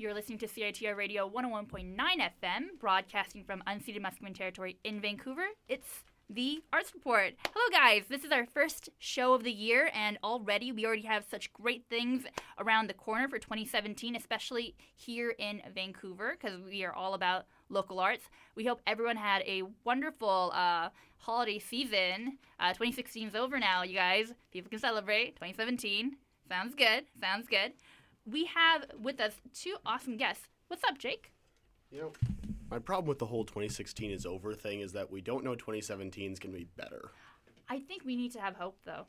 [0.00, 5.46] You're listening to CITR Radio 101.9 FM, broadcasting from unceded Musqueam territory in Vancouver.
[5.68, 7.34] It's the Arts Report.
[7.52, 8.04] Hello, guys.
[8.08, 11.86] This is our first show of the year, and already we already have such great
[11.90, 12.22] things
[12.60, 17.98] around the corner for 2017, especially here in Vancouver, because we are all about local
[17.98, 18.30] arts.
[18.54, 22.38] We hope everyone had a wonderful uh, holiday season.
[22.60, 24.32] Uh, 2016 is over now, you guys.
[24.52, 25.34] People can celebrate.
[25.34, 26.18] 2017.
[26.48, 27.04] Sounds good.
[27.20, 27.72] Sounds good.
[28.30, 30.48] We have with us two awesome guests.
[30.68, 31.32] What's up, Jake?
[31.90, 32.12] You know,
[32.70, 36.32] my problem with the whole 2016 is over thing is that we don't know 2017
[36.32, 37.10] is going to be better.
[37.70, 39.06] I think we need to have hope, though.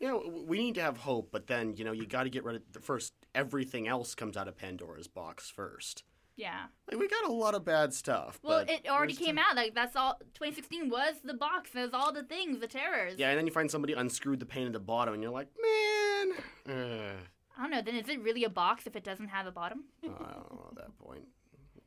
[0.00, 2.44] You know, we need to have hope, but then, you know, you got to get
[2.44, 3.14] rid of the first.
[3.34, 6.04] Everything else comes out of Pandora's box first.
[6.36, 6.66] Yeah.
[6.90, 8.38] Like, we got a lot of bad stuff.
[8.42, 9.56] Well, but it already came still- out.
[9.56, 10.18] Like that's all.
[10.34, 11.70] 2016 was the box.
[11.72, 13.14] There's all the things, the terrors.
[13.16, 15.48] Yeah, and then you find somebody unscrewed the paint at the bottom, and you're like,
[15.60, 16.32] man.
[16.68, 17.12] Uh,
[17.58, 17.82] I don't know.
[17.82, 19.84] Then is it really a box if it doesn't have a bottom?
[20.04, 21.24] I don't know at that point.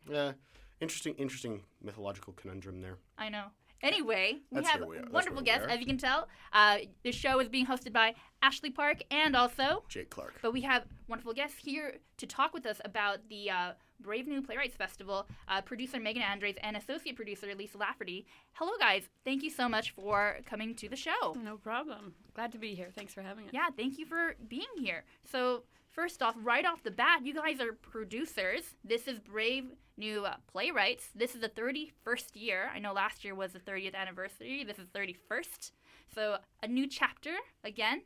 [0.09, 0.33] Yeah,
[0.81, 2.97] interesting, interesting mythological conundrum there.
[3.17, 3.45] I know.
[3.81, 5.01] Anyway, we That's have we are.
[5.01, 5.69] That's wonderful where we guests, are.
[5.69, 6.27] as you can tell.
[6.53, 10.35] Uh, the show is being hosted by Ashley Park and also, Jake Clark.
[10.41, 13.71] but we have wonderful guests here to talk with us about the uh,
[14.01, 15.27] Brave New Play Rites Festival.
[15.47, 18.25] Uh, producer Megan Andres and associate producer Liesl Lafferty.
[18.53, 19.03] Hello, guys.
[19.23, 21.35] Thank you so much for coming to the show.
[21.43, 22.13] No problem.
[22.33, 22.89] Glad to be here.
[22.95, 23.51] Thanks for having us.
[23.53, 25.03] Yeah, thank you for being here.
[25.31, 28.75] So, first off, right off the bat, you guys are producers.
[28.83, 29.65] This is Brave
[29.97, 31.09] New uh, Play Rites.
[31.15, 32.69] This is the 31st year.
[32.73, 34.63] I know last year was the 30th anniversary.
[34.63, 35.71] This is 31st.
[36.13, 37.31] So, a new chapter
[37.63, 38.03] again.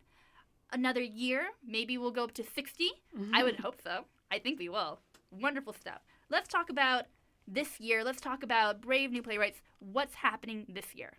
[0.71, 1.47] Another year.
[1.65, 2.89] Maybe we'll go up to 60.
[3.33, 4.05] I would hope so.
[4.31, 4.99] I think we will.
[5.41, 6.01] Wonderful stuff.
[6.29, 7.05] Let's talk about
[7.47, 8.03] this year.
[8.03, 9.61] Let's talk about Brave New Play Rites.
[9.79, 11.13] What's happening this year?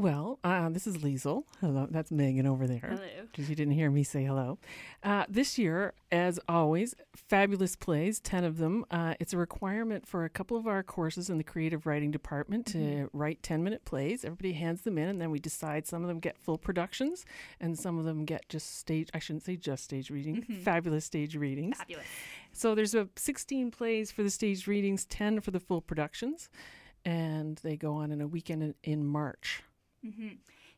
[0.00, 1.44] Well, uh, this is Liesl.
[1.60, 2.80] Hello, that's Megan over there.
[2.82, 3.26] Hello.
[3.30, 4.56] Because you didn't hear me say hello.
[5.02, 8.86] Uh, this year, as always, fabulous plays, 10 of them.
[8.90, 12.64] Uh, it's a requirement for a couple of our courses in the creative writing department
[12.68, 14.24] to write 10 minute plays.
[14.24, 17.26] Everybody hands them in, and then we decide some of them get full productions,
[17.60, 21.36] and some of them get just stage, I shouldn't say just stage reading, fabulous stage
[21.36, 21.76] readings.
[21.76, 22.06] Fabulous.
[22.54, 26.48] So there's a 16 plays for the stage readings, 10 for the full productions,
[27.04, 29.62] and they go on in a weekend in, in March.
[30.02, 30.28] Hmm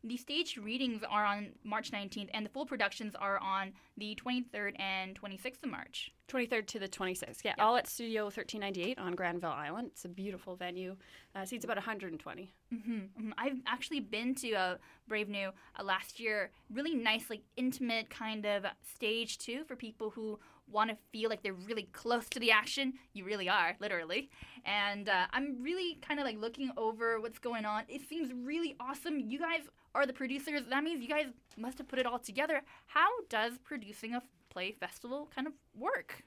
[0.05, 4.73] The staged readings are on March 19th, and the full productions are on the 23rd
[4.81, 6.11] and 26th of March.
[6.29, 7.45] 23rd to the 26th.
[7.45, 9.89] Yeah, all at Studio 1398 on Granville Island.
[9.93, 10.97] It's a beautiful venue.
[11.35, 12.51] Uh, seats about 120.
[12.71, 16.51] hmm I've actually been to a Brave New uh, last year.
[16.73, 20.39] Really nice, like intimate kind of stage too for people who
[20.73, 22.95] want to feel like they're really close to the action.
[23.13, 24.31] You really are, literally.
[24.65, 27.85] And uh, I'm really kind of like looking over what's going on.
[27.89, 29.19] It seems really awesome.
[29.19, 29.63] You guys
[29.95, 30.63] are the producers.
[30.69, 32.63] That means you guys must have put it all together.
[32.87, 36.25] How does producing a play festival kind of work?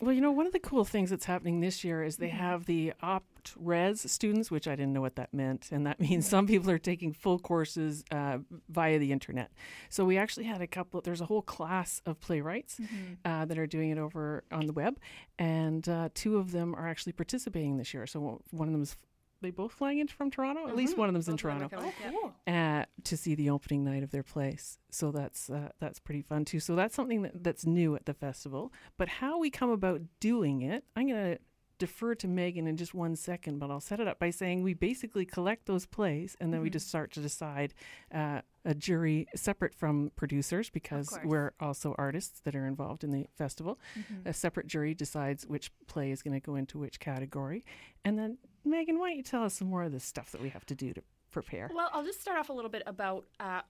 [0.00, 2.64] Well, you know, one of the cool things that's happening this year is they have
[2.64, 2.94] the
[3.40, 5.68] opt res students, which I didn't know what that meant.
[5.72, 9.50] And that means some people are taking full courses uh, via the internet.
[9.88, 12.80] So we actually had a couple, there's a whole class of playwrights
[13.24, 14.98] uh, that are doing it over on the web.
[15.38, 18.06] And uh, two of them are actually participating this year.
[18.06, 18.96] So one of them is,
[19.42, 20.68] they both flying in from Toronto?
[20.68, 22.32] At least one of them's in Both of them are Toronto coming.
[22.46, 22.80] Yeah.
[22.82, 24.76] uh, to see the opening night of their place.
[24.90, 26.60] So that's uh, that's pretty fun too.
[26.60, 28.70] So that's something that, that's new at the festival.
[28.98, 31.38] But how we come about doing it, I'm going to
[31.80, 34.74] defer to Megan in just one second, but I'll set it up by saying we
[34.74, 37.74] basically collect those plays and then we just start to decide
[38.14, 43.26] uh, a jury separate from producers because we're also artists that are involved in the
[43.36, 43.80] festival.
[44.26, 47.64] A separate jury decides which play is going to go into which category.
[48.04, 50.50] And then, Megan, why don't you tell us some more of the stuff that we
[50.50, 51.70] have to do to prepare?
[51.74, 53.60] Well, I'll just start off a little bit about uh,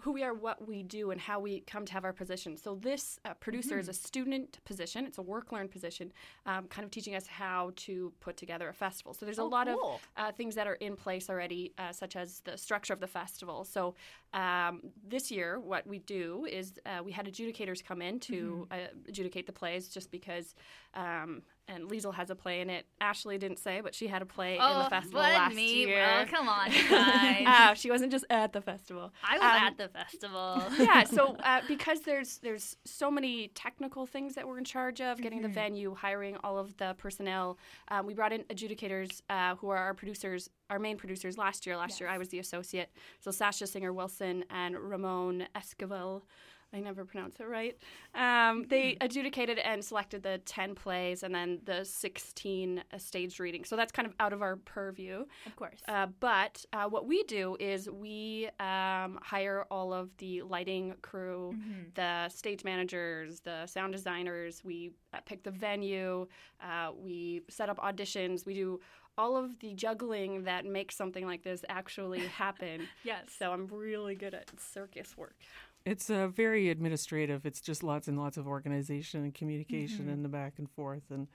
[0.00, 2.56] who- we are, what we do, and how we come to have our position.
[2.56, 6.12] So, this uh, producer is a student position, it's a work learn position,
[6.46, 9.12] um, kind of teaching us how to put together a festival.
[9.14, 10.00] So, there's a Oh, lot cool.
[10.16, 13.06] of uh, things that are in place already, uh, such as the structure of the
[13.06, 13.64] festival.
[13.64, 13.94] So,
[14.32, 18.76] um, this year, what we do is uh, we had adjudicators come in to uh,
[19.08, 20.54] adjudicate the plays just because.
[20.94, 22.84] Um, and Liesl has a play in it.
[23.00, 25.86] Ashley didn't say, but she had a play in the festival but last Oh, me.
[25.86, 25.96] year.
[26.04, 27.44] Well, come on, guys.
[27.46, 29.12] Ah, she wasn't just at the festival.
[29.24, 30.62] I was Um, at the festival.
[30.78, 35.20] yeah, so uh, because there's there's so many technical things that we're in charge of,
[35.22, 35.54] getting the Mm-hmm.
[35.54, 37.56] venue, hiring all of the personnel,
[37.88, 41.76] um, we brought in adjudicators uh, who are our producers, our main producers last year.
[41.76, 42.90] Last year I was the associate.
[43.20, 46.22] So Sasha Singer Wilson and Ramon Esquivel.
[46.72, 47.76] I never pronounce it right.
[48.14, 53.68] Um, they adjudicated and selected the 10 plays and then the 16 uh, staged readings.
[53.68, 55.24] So that's kind of out of our purview.
[55.46, 55.80] Of course.
[55.88, 61.54] Uh, but uh, what we do is we um, hire all of the lighting crew,
[61.94, 64.62] the stage managers, the sound designers.
[64.64, 66.28] We uh, pick the venue.
[66.62, 68.46] Uh, we set up auditions.
[68.46, 68.80] We do
[69.18, 72.88] all of the juggling that makes something like this actually happen.
[73.04, 73.24] Yes.
[73.38, 75.34] So I'm really good at circus work.
[75.84, 77.46] It's uh, very administrative.
[77.46, 81.26] It's just lots and lots of organization and communication and the back and forth and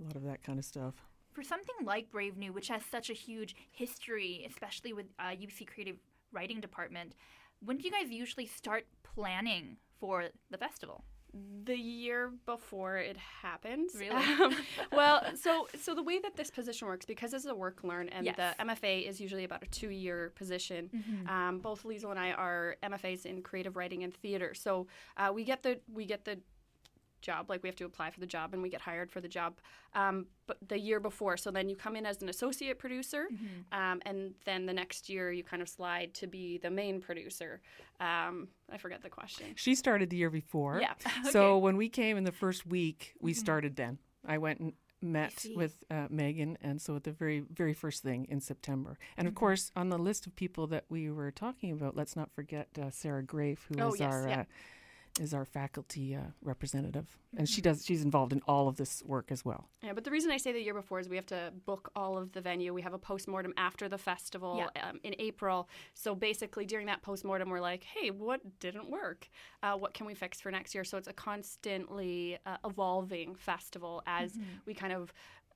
[0.00, 0.94] a lot of that kind of stuff.
[1.32, 5.66] For something like Brave New, which has such a huge history, especially with uh, UBC
[5.66, 5.96] Creative
[6.32, 7.14] Writing Department,
[7.64, 11.04] when do you guys usually start planning for the festival?
[11.64, 13.94] The year before it happens.
[13.94, 14.14] Really?
[14.14, 14.54] Um,
[14.92, 18.08] well, so so the way that this position works, because this is a work learn,
[18.10, 18.36] and Yes.
[18.36, 20.90] the MFA is usually about a two year position.
[20.94, 21.28] Mm-hmm.
[21.28, 24.86] Um, both Liesl and I are MFAs in creative writing and theater, so
[25.16, 26.38] uh, we get the we get the
[27.22, 29.28] job like we have to apply for the job and we get hired for the
[29.28, 29.54] job
[29.94, 33.80] um, but the year before so then you come in as an associate producer Mm-hmm.
[33.80, 37.60] um, and then the next year you kind of slide to be the main producer
[38.00, 40.80] um, i forget the question She started the year before.
[40.80, 40.94] yeah
[41.30, 43.98] So when we came in the first week, we started then.
[44.26, 48.26] I went and met with uh, Megan, and so at the very, very first thing
[48.28, 48.98] in September.
[49.16, 49.28] And Mm-hmm.
[49.28, 52.68] of course, on the list of people that we were talking about, let's not forget
[52.80, 54.40] uh, Sara Graefe, who is Oh, yes, our yeah.
[54.40, 54.44] uh,
[55.20, 57.06] is our faculty uh, representative,
[57.36, 57.52] and Mm-hmm.
[57.54, 57.84] she does.
[57.84, 59.68] She's involved in all of this work as well.
[59.82, 62.16] Yeah, but the reason I say the year before is we have to book all
[62.18, 62.72] of the venue.
[62.74, 65.68] We have a postmortem after the festival um, in April.
[65.94, 69.28] So basically, during that postmortem, we're like, hey, what didn't work?
[69.62, 70.84] Uh, what can we fix for next year?
[70.84, 75.12] So it's a constantly uh, evolving festival as we kind of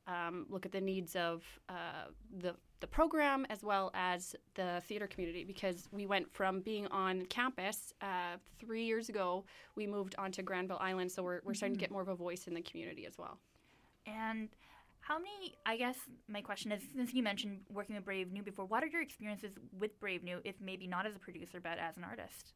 [0.07, 5.07] um, look at the needs of uh, the the program as well as the theater
[5.07, 9.45] community because we went from being on campus uh, three years ago
[9.77, 11.11] we moved on to Granville Island.
[11.13, 13.39] So we're, we're starting to get more of a voice in the community as well.
[14.07, 14.49] And
[15.01, 15.97] how many, I guess
[16.29, 19.53] my question is since you mentioned working with Brave New before, what are your experiences
[19.79, 22.55] with Brave New, if maybe not as a producer, but as an artist?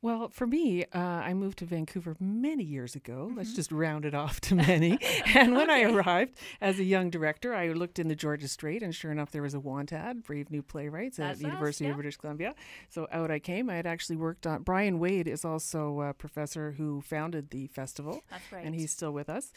[0.00, 3.26] Well, for me, uh, I moved to Vancouver many years ago.
[3.26, 3.38] Mm-hmm.
[3.38, 4.96] Let's just round it off to many.
[5.34, 8.94] and when I arrived as a young director, I looked in the Georgia Straight, and
[8.94, 11.84] sure enough, there was a want ad, Brave New Play Rites That's at the University
[11.84, 11.90] yeah.
[11.90, 12.54] of British Columbia.
[12.90, 13.68] So out I came.
[13.68, 14.62] I had actually worked on.
[14.62, 18.64] Bryan Wade is also a professor who founded the festival, That's right.
[18.64, 19.52] and he's still with us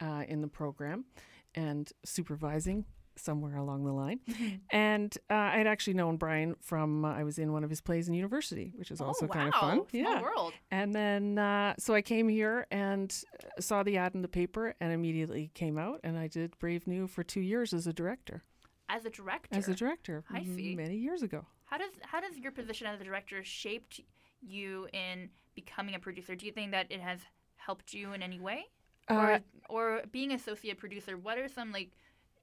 [0.00, 1.04] uh, in the program
[1.54, 2.86] and supervising
[3.18, 4.20] somewhere along the line.
[4.28, 4.56] Mm-hmm.
[4.70, 7.80] And uh, I had actually known Bryan from uh, I was in one of his
[7.80, 9.88] plays in university, which is also oh, kind of fun.
[9.88, 10.20] Small yeah.
[10.20, 10.52] world.
[10.70, 14.74] And then, uh, so I came here and uh, saw the ad in the paper
[14.80, 16.00] and immediately came out.
[16.04, 18.42] And I did Brave New for two years as a director.
[18.88, 19.56] As a director.
[19.56, 20.24] As a director.
[20.30, 20.76] I see.
[20.76, 21.46] Many years ago.
[21.64, 24.00] How does how does your position as a director shaped
[24.40, 26.36] you in becoming a producer?
[26.36, 27.20] Do you think that it has
[27.56, 28.66] helped you in any way?
[29.08, 31.90] Uh, or or being associate producer, what are some like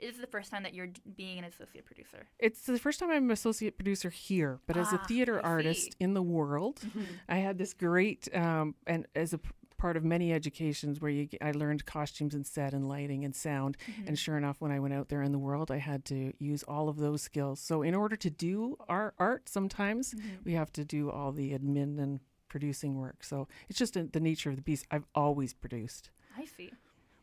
[0.04, 2.28] is the first time that you're being an associate producer?
[2.40, 5.96] it's the first time I'm an associate producer here, but as a Ah, theater artist
[6.00, 6.82] in the world,
[7.30, 9.40] I had this great, um, and as a
[9.78, 13.76] part of many educations where you, I learned costumes and set and lighting and sound.
[14.08, 16.64] And sure enough, when I went out there in the world, I had to use
[16.64, 17.60] all of those skills.
[17.60, 20.16] So in order to do our art, sometimes
[20.46, 23.24] we have to do all the admin and producing work.
[23.26, 24.86] So it's just a, the nature of the beast.
[24.90, 26.12] I've always produced.
[26.38, 26.72] I see.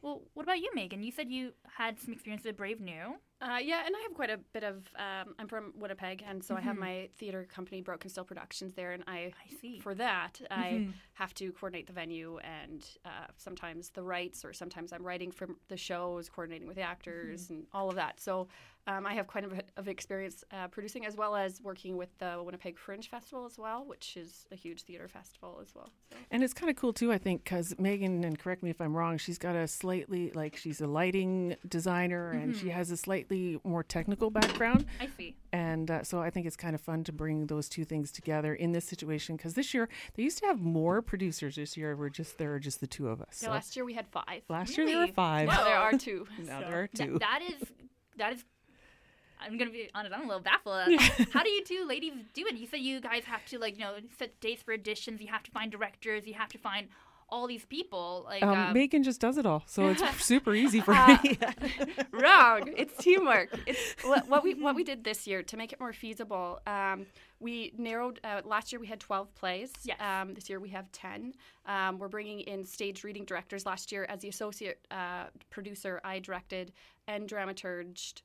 [0.02, 1.02] Well, what about you, Megan?
[1.02, 3.16] You said you had some experience with Brave New.
[3.40, 4.76] Uh, yeah, and I have quite a bit of.
[4.96, 8.92] Um, I'm from Winnipeg, and so I have my theater company, Broken Still Productions, there,
[8.92, 9.80] and I, I see.
[9.80, 14.92] for that, I have to coordinate the venue and uh, sometimes the rights, or sometimes
[14.92, 18.20] I'm writing for the shows, coordinating with the actors, and all of that.
[18.20, 18.48] So
[18.86, 22.16] um, I have quite a bit of experience uh, producing, as well as working with
[22.18, 25.90] the Winnipeg Fringe Festival as well, which is a huge theater festival as well.
[26.10, 26.16] So.
[26.30, 28.96] And it's kind of cool too, I think, because Megan, and correct me if I'm
[28.96, 32.96] wrong, she's got a slightly, like, she's a lighting designer and she has a
[33.30, 34.86] slightly more technical background.
[35.00, 35.34] I see.
[35.52, 38.54] And uh, so I think it's kind of fun to bring those two things together
[38.54, 41.56] in this situation because this year they used to have more producers.
[41.56, 43.28] This year we're just there are just the two of us.
[43.32, 44.42] So last year we had five.
[44.48, 45.48] last year there were five.
[45.48, 46.26] Now there are two.
[46.40, 46.68] Now so.
[46.68, 47.18] there are two.
[47.20, 47.68] that is
[48.16, 48.44] that is.
[49.42, 50.14] I'm gonna be honest.
[50.14, 51.00] I'm a little baffled.
[51.32, 52.56] How do you two ladies do it?
[52.56, 55.20] You said you guys have to like you know set dates for auditions.
[55.20, 56.26] You have to find directors.
[56.26, 56.88] You have to find
[57.30, 58.24] all these people.
[58.26, 61.38] Like Um, um, Megan just does it all, so it's super easy for Uh, me.
[62.12, 62.72] Wrong.
[62.76, 63.48] It's teamwork.
[63.66, 66.60] It's what, what we what we did this year to make it more feasible.
[66.66, 67.06] Um,
[67.38, 68.20] we narrowed.
[68.22, 69.72] Uh, last year we had twelve plays.
[69.84, 69.98] Yes.
[70.00, 71.34] Um, this year we have ten.
[71.66, 73.64] Um, we're bringing in stage reading directors.
[73.66, 76.72] Last year, as the associate uh, producer, I directed
[77.06, 78.22] and dramaturged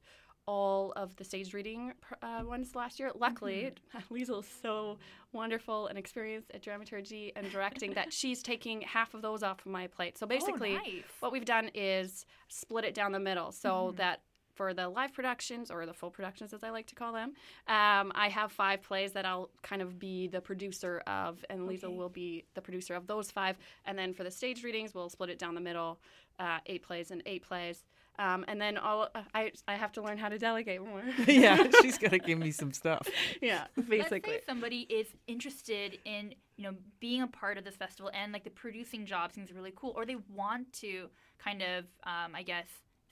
[0.48, 3.12] all of the stage reading uh, ones last year.
[3.16, 3.72] Luckily,
[4.12, 4.98] Liesl's so
[5.34, 9.72] wonderful and experienced at dramaturgy and directing that she's taking half of those off of
[9.72, 10.18] my plate.
[10.18, 11.04] So basically, oh, nice.
[11.20, 14.22] what we've done is split it down the middle so that
[14.54, 17.34] for the live productions or the full productions as i like to call them
[17.68, 21.84] um, i have five plays that i'll kind of be the producer of and liesl
[21.86, 21.98] Okay.
[21.98, 25.30] will be the producer of those five and then for the stage readings we'll split
[25.30, 26.00] it down the middle
[26.40, 27.84] uh, eight plays and eight plays
[28.20, 31.68] um, and then all uh, I, I have to learn how to delegate more yeah,
[31.82, 33.08] she's gonna give me some stuff.
[33.42, 33.98] yeah basically.
[34.00, 38.32] Let's say somebody is interested in, you know, being a part of this festival and
[38.34, 42.44] like the producing job seems really cool, or they want to kind of, um, I
[42.44, 42.68] guess,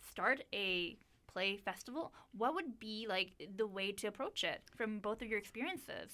[0.09, 0.97] start a
[1.31, 2.13] play festival.
[2.37, 6.11] What would be like the way to approach it from both of your experiences?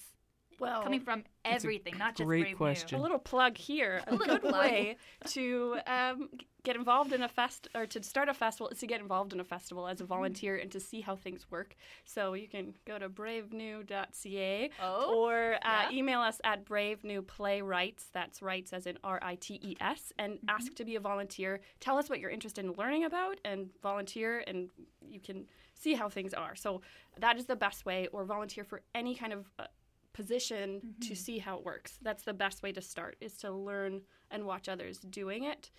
[0.60, 2.98] Well Coming from everything, not just great Brave New.
[2.98, 4.02] A little plug here.
[4.06, 4.60] A, little good plug.
[4.60, 4.96] way
[5.28, 6.28] to um,
[6.62, 9.40] get involved in a fest or to start a festival is to get involved in
[9.40, 11.74] a festival as a volunteer and to see how things work.
[12.04, 15.90] So you can go to bravenew.ca Oh, or uh, yeah.
[15.92, 18.06] email us at Brave New Play Rites.
[18.12, 20.50] That's rights as in R I T E S, and Mm-hmm.
[20.50, 21.60] ask to be a volunteer.
[21.80, 24.68] Tell us what you're interested in learning about and volunteer, and
[25.08, 26.54] you can see how things are.
[26.54, 26.82] So
[27.18, 29.64] that is the best way, or volunteer for any kind of uh,
[30.12, 31.08] position Mm-hmm.
[31.08, 31.98] to see how it works.
[32.02, 35.70] That's the best way to start is to learn and watch others doing it.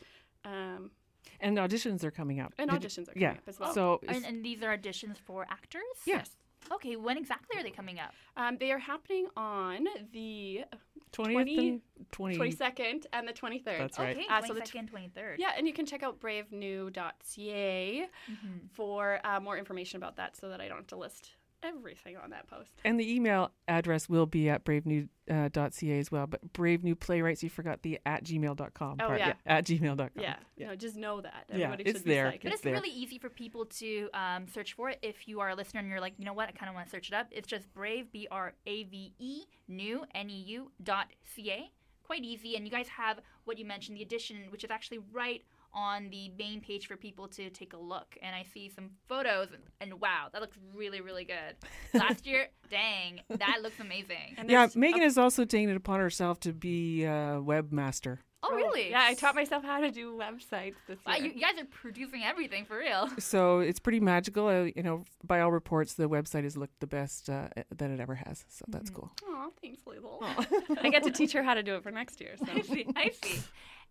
[0.46, 0.92] Um,
[1.40, 2.54] And auditions are coming up.
[2.58, 3.32] and Did- auditions are coming yeah.
[3.32, 3.74] up as well.
[3.74, 5.82] So and, and these are auditions for actors?
[6.06, 6.30] Yes.
[6.72, 8.14] Okay, when exactly are they coming up?
[8.38, 10.64] Um, they are happening on the
[11.12, 12.38] twentieth 20 and twenty.
[12.38, 13.64] 22nd and the 23rd.
[13.80, 14.16] That's right.
[14.16, 15.36] Okay, Uh, so the 22nd, 23rd.
[15.40, 18.58] Yeah, and you can check out bravenew.ca Mm-hmm.
[18.72, 21.32] for uh, more information about that so that I don't have to list
[21.63, 22.70] everything on that post.
[22.86, 26.27] And the email address will be at bravenew.ca as well.
[26.27, 29.20] But Brave New Play Rites, you forgot the at gmail.com Oh, part.
[29.20, 29.34] yeah.
[29.46, 30.10] At gmail.com.
[30.15, 31.46] Yeah, no, just know that.
[31.53, 32.25] Yeah, it's should be there.
[32.27, 32.44] psyched.
[32.44, 32.74] But It's it's there.
[32.74, 35.00] really easy for people to um, search for it.
[35.01, 36.88] If you are a listener and you're like, you know what, I kind of want
[36.88, 37.27] to search it up.
[37.32, 41.72] It's just brave, B R A V E, new, N E U dot C A.
[42.03, 42.56] Quite easy.
[42.56, 46.30] And you guys have what you mentioned, the edition, which is actually right on the
[46.38, 48.18] main page for people to take a look.
[48.22, 51.56] And I see some photos, and, and wow, that looks really, really good.
[51.94, 54.36] Last year, dang, that looks amazing.
[54.38, 58.18] And Yeah, there's Megan has also taken it upon herself to be a webmaster.
[58.44, 58.90] Oh, really?
[58.90, 61.25] Yeah, I taught myself how to do websites this Wow, year.
[61.28, 63.08] you, you guys are producing everything for real.
[63.20, 64.48] So it's pretty magical.
[64.48, 68.00] Uh, you know, by all reports, the website has looked the best uh, that it
[68.00, 68.44] ever has.
[68.50, 69.00] So that's Mm-hmm.
[69.00, 69.12] cool.
[69.30, 70.80] Aw, thanks, Liesl.
[70.84, 72.32] I get to teach her how to do it for next year.
[72.44, 72.51] So.
[72.51, 72.88] I see.
[72.96, 73.42] I see.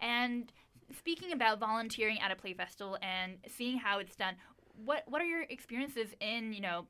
[0.00, 0.52] And
[0.97, 4.37] speaking about volunteering at a play festival and seeing how it's done,
[4.85, 6.87] what what are your experiences in you know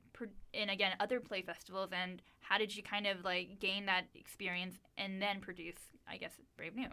[0.53, 4.77] in again other play festivals and how did you kind of like gain that experience
[4.99, 5.79] and then produce
[6.09, 6.89] I guess Brave New?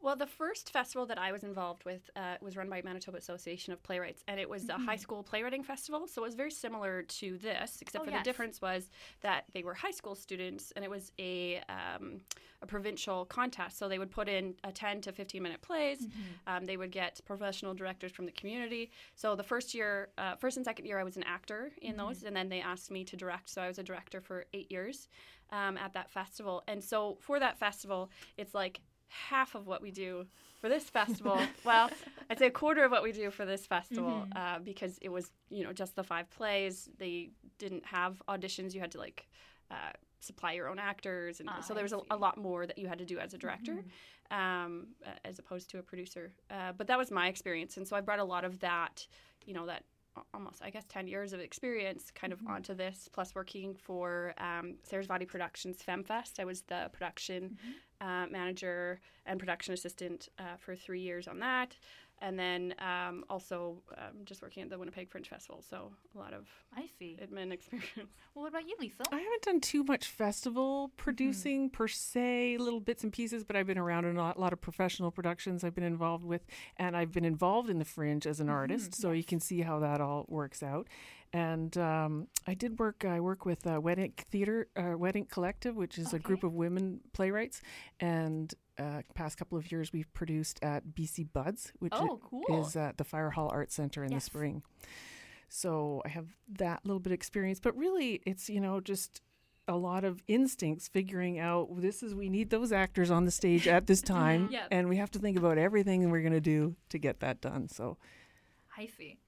[0.00, 3.72] Well, the first festival that I was involved with uh, was run by Manitoba Association
[3.72, 6.06] of Playwrights, and it was a high school playwriting festival.
[6.06, 8.20] So it was very similar to this, except Oh, for yes.
[8.20, 8.90] the difference was
[9.22, 12.20] that they were high school students, and it was a um,
[12.62, 13.78] a provincial contest.
[13.78, 16.06] So they would put in a ten to fifteen minute plays.
[16.46, 18.92] Um, they would get professional directors from the community.
[19.16, 22.22] So the first year, uh, first and second year, I was an actor in those,
[22.22, 23.48] and then they asked me to direct.
[23.48, 25.08] So I was a director for eight years
[25.50, 26.62] um, at that festival.
[26.68, 30.26] And so for that festival, it's like half of what we do
[30.60, 31.38] for this festival.
[31.64, 31.90] well,
[32.30, 35.30] I'd say a quarter of what we do for this festival uh, because it was,
[35.48, 36.88] you know, just the five plays.
[36.98, 38.74] They didn't have auditions.
[38.74, 39.28] You had to like
[39.70, 42.78] uh, supply your own actors, and Ah, so there was a, a lot more that
[42.78, 43.84] you had to do as a director.
[44.28, 47.94] Um, uh, as opposed to a producer, uh, but that was my experience, and so
[47.94, 49.06] I brought a lot of that,
[49.44, 49.84] you know, that
[50.34, 53.08] almost I guess ten years of experience kind of onto this.
[53.12, 57.58] Plus working for um, Sarasvati Productions FemFest, I was the production
[58.00, 61.76] uh, manager and production assistant uh, for three years on that,
[62.22, 65.62] and then um, also um, just working at the Winnipeg Fringe Festival.
[65.68, 66.46] So a lot of
[66.76, 67.18] I see.
[67.22, 67.90] admin experience.
[68.34, 69.06] Well, what about you, Liesl?
[69.10, 73.66] I haven't done too much festival producing per se, little bits and pieces, but I've
[73.66, 76.44] been around in a lot, lot of professional productions I've been involved with,
[76.76, 79.78] and I've been involved in the Fringe as an artist, so you can see how
[79.78, 80.86] that all works out.
[81.32, 83.04] And um, I did work.
[83.06, 86.44] I work with uh, Wet Ink Theater, uh, Wet Ink Collective, which is a group
[86.44, 87.62] of women playwrights.
[88.00, 92.44] And uh, past couple of years, we've produced at BC Buds, which Oh, cool.
[92.66, 94.24] is at the Fire Hall Art Center in Yes.
[94.24, 94.62] the spring.
[95.48, 96.26] So I have
[96.58, 99.22] that little bit of experience, but really it's, you know, just
[99.68, 103.66] a lot of instincts figuring out this is we need those actors on the stage
[103.66, 104.66] at this time Yeah.
[104.70, 107.68] and we have to think about everything we're going to do to get that done.
[107.68, 107.96] So
[108.76, 109.18] I see.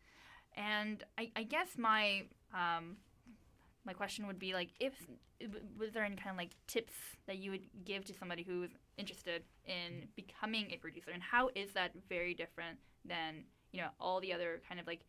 [0.56, 2.96] And I, I guess my um,
[3.88, 4.92] my question would be like, if
[5.78, 6.92] was there any kind of like tips
[7.26, 8.68] that you would give to somebody who's
[8.98, 14.20] interested in becoming a producer, and how is that very different than you know all
[14.20, 15.00] the other kind of like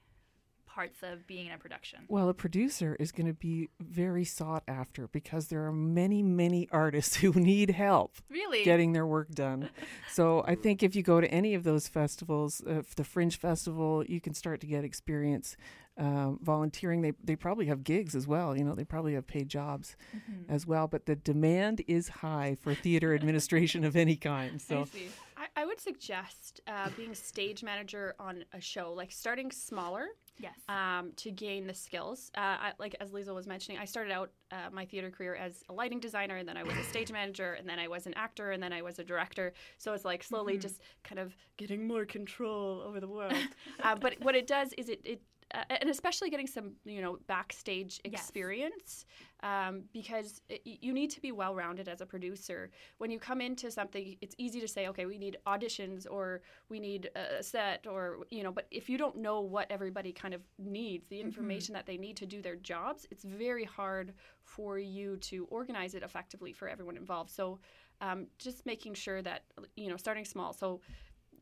[0.79, 2.00] parts of being in a production?
[2.07, 6.69] Well, a producer is going to be very sought after because there are many, many
[6.71, 8.63] artists who need help Really?
[8.63, 9.69] getting their work done.
[10.09, 14.05] so I think if you go to any of those festivals, uh, the Fringe Festival,
[14.07, 15.57] you can start to get experience
[15.98, 17.01] um, volunteering.
[17.01, 18.55] They they probably have gigs as well.
[18.57, 20.50] You know, they probably have paid jobs Mm-hmm.
[20.55, 20.88] as well.
[20.88, 24.62] But the demand is high for theater administration of any kind.
[24.69, 24.81] So.
[24.81, 25.07] I see.
[25.36, 30.07] I, I would suggest uh, being a stage manager on a show, like starting smaller
[30.39, 30.53] Yes.
[30.69, 32.31] um, to gain the skills.
[32.36, 35.63] Uh, I, like as Liesl was mentioning, I started out uh, my theater career as
[35.69, 38.13] a lighting designer, and then I was a stage manager, and then I was an
[38.15, 39.53] actor, and then I was a director.
[39.77, 43.34] So it's like slowly just kind of getting more control over the world.
[43.84, 45.22] uh, but what it does is it, it
[45.53, 48.13] uh, and especially getting some you know backstage Yes.
[48.13, 49.06] experience
[49.41, 52.70] um, because it, you need to be well rounded as a producer.
[52.98, 56.79] When you come into something, it's easy to say, okay, we need auditions or we
[56.79, 60.41] need a set or you know, but if you don't know what everybody kind of
[60.58, 64.13] needs, the information that they need to do their jobs, it's very hard
[64.44, 67.29] for you to organize it effectively for everyone involved.
[67.29, 67.60] So
[68.01, 69.44] um, just making sure that
[69.75, 70.53] you know, starting small.
[70.53, 70.82] So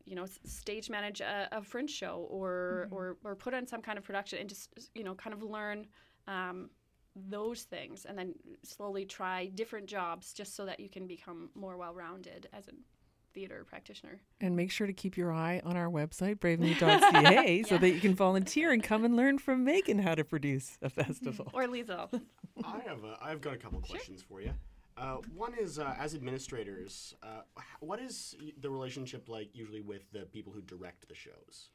[0.08, 3.98] you know, stage manage a, a fringe show or, or or put on some kind
[3.98, 5.86] of production and just you know, kind of learn.
[6.26, 6.70] Um,
[7.28, 11.76] those things and then slowly try different jobs just so that you can become more
[11.76, 12.72] well-rounded as a
[13.34, 17.90] theater practitioner And make sure to keep your eye on our website, bravenew.ca, so that
[17.90, 21.50] you can volunteer and come and learn from Megan how to produce a festival.
[21.52, 22.20] or Liesl.
[22.64, 24.52] I have a, I've got a couple questions for you.
[24.98, 27.42] Uh, one is uh, as administrators, uh,
[27.80, 31.70] what is the relationship like usually with the people who direct the shows?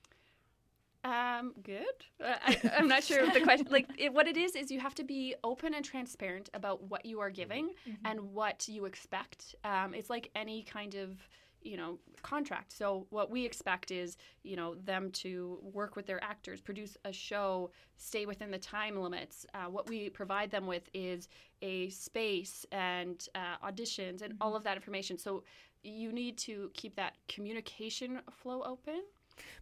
[1.06, 1.86] Um, good.
[2.24, 3.68] Uh, I, I'm not sure of the question.
[3.70, 7.06] Like, it, what it is is you have to be open and transparent about what
[7.06, 7.72] you are giving
[8.06, 9.56] and what you expect.
[9.64, 11.28] Um, it's like any kind of
[11.64, 12.72] you know contract.
[12.72, 17.14] So what we expect is you know them to work with their actors, produce a
[17.14, 19.46] show, stay within the time limits.
[19.54, 21.28] Uh, what we provide them with is
[21.62, 25.18] a space and uh, auditions and all of that information.
[25.18, 25.44] So
[25.84, 29.02] you need to keep that communication flow open.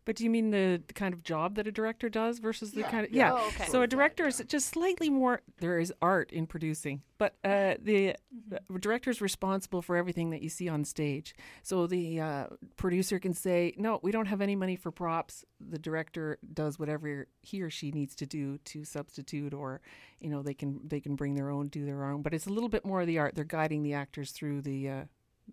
[0.05, 2.91] But do you mean the kind of job that a director does versus the Yeah,
[2.91, 3.33] kind of yeah.
[3.33, 3.39] yeah?
[3.39, 3.65] Oh, okay.
[3.67, 5.41] So a director is just slightly more.
[5.59, 8.73] There is art in producing, but uh, the Mm-hmm.
[8.73, 11.35] the director is responsible for everything that you see on stage.
[11.63, 12.47] So the uh,
[12.77, 17.27] producer can say, "No, we don't have any money for props." The director does whatever
[17.41, 19.81] he or she needs to do to substitute, or
[20.19, 22.21] you know, they can they can bring their own, do their own.
[22.21, 23.35] But it's a little bit more of the art.
[23.35, 25.03] They're guiding the actors through the uh,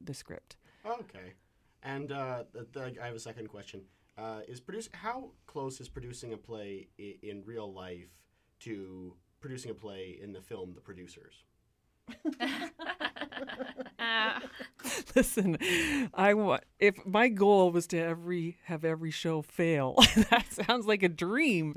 [0.01, 0.57] the script.
[0.87, 1.35] Okay,
[1.83, 3.83] and uh, the, the, I have a second question.
[4.19, 8.09] Uh, is produce how close is producing a play I- in real life
[8.61, 11.45] to producing a play in the film The Producers?
[15.15, 15.59] Listen,
[16.15, 19.97] I want if my goal was to every have every show fail.
[20.31, 21.75] that sounds like a dream.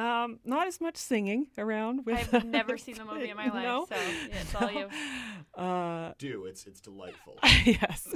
[0.00, 2.06] Um, not as much singing around.
[2.06, 3.86] With I've never seen the movie in my life, No?
[3.88, 4.88] so yeah, it's all you.
[5.52, 7.36] Uh, Do it's it's delightful.
[7.64, 8.06] yes,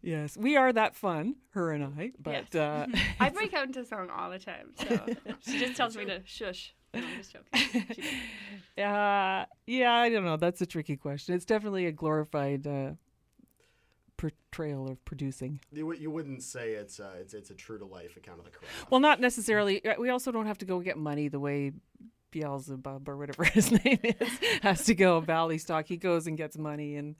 [0.00, 2.12] yes, we are that fun, her and I.
[2.18, 2.54] But Yes.
[2.54, 2.86] uh,
[3.18, 5.06] I break out into song all the time, so
[5.40, 6.72] she just tells me to shush.
[6.94, 7.86] No, I'm just joking.
[7.94, 10.36] She uh, yeah, I don't know.
[10.36, 11.34] That's a tricky question.
[11.34, 12.66] It's definitely a glorified
[14.52, 15.60] portrayal of producing.
[15.72, 18.50] you, you wouldn't say it's uh, it's it's a true to life account of the
[18.50, 18.90] craft.
[18.90, 19.84] Well, not necessarily.
[19.84, 21.72] uh, We also don't have to go get money the way
[22.30, 24.28] Beelzebub or whatever his name is
[24.62, 25.20] has to go.
[25.22, 25.86] Bialystock.
[25.86, 27.16] He goes and gets money in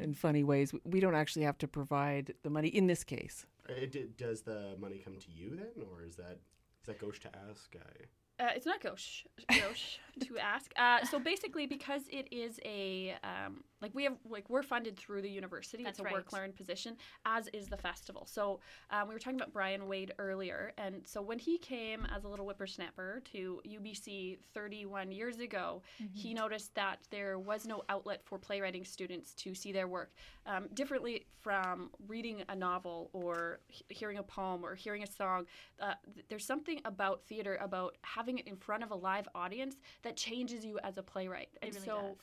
[0.00, 0.72] in funny ways.
[0.84, 3.46] We don't actually have to provide the money in this case.
[3.68, 6.38] Uh, It, it- does the money come to you then, or is that
[6.80, 7.76] is that gauche to ask?
[7.76, 8.06] I,
[8.40, 10.72] Uh, it's not gauche, gauche to ask.
[10.76, 15.22] Uh, so basically, because it is a um, like we have like we're funded through
[15.22, 15.84] the university.
[15.84, 16.14] That's it's a right.
[16.14, 18.26] work learn position, as is the festival.
[18.26, 22.24] So um, we were talking about Bryan Wade earlier, and so when he came as
[22.24, 28.22] a little whippersnapper to UBC 31 years ago, he noticed that there was no outlet
[28.24, 30.12] for playwriting students to see their work
[30.46, 35.46] um, differently from reading a novel or he- hearing a poem or hearing a song.
[35.80, 39.74] Uh, th- there's something about theater about having it in front of a live audience
[40.02, 41.48] that changes you as a playwright.
[41.54, 42.16] It And really so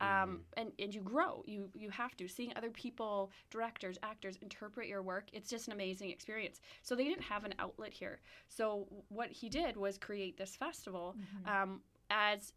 [0.00, 0.08] does.
[0.24, 1.42] um, and, and you grow.
[1.46, 5.26] You you have to seeing other people, directors, actors interpret your work.
[5.32, 6.60] It's just an amazing experience.
[6.82, 8.16] So they didn't have an outlet here.
[8.48, 11.14] So what he did was create this festival
[11.46, 12.52] um, as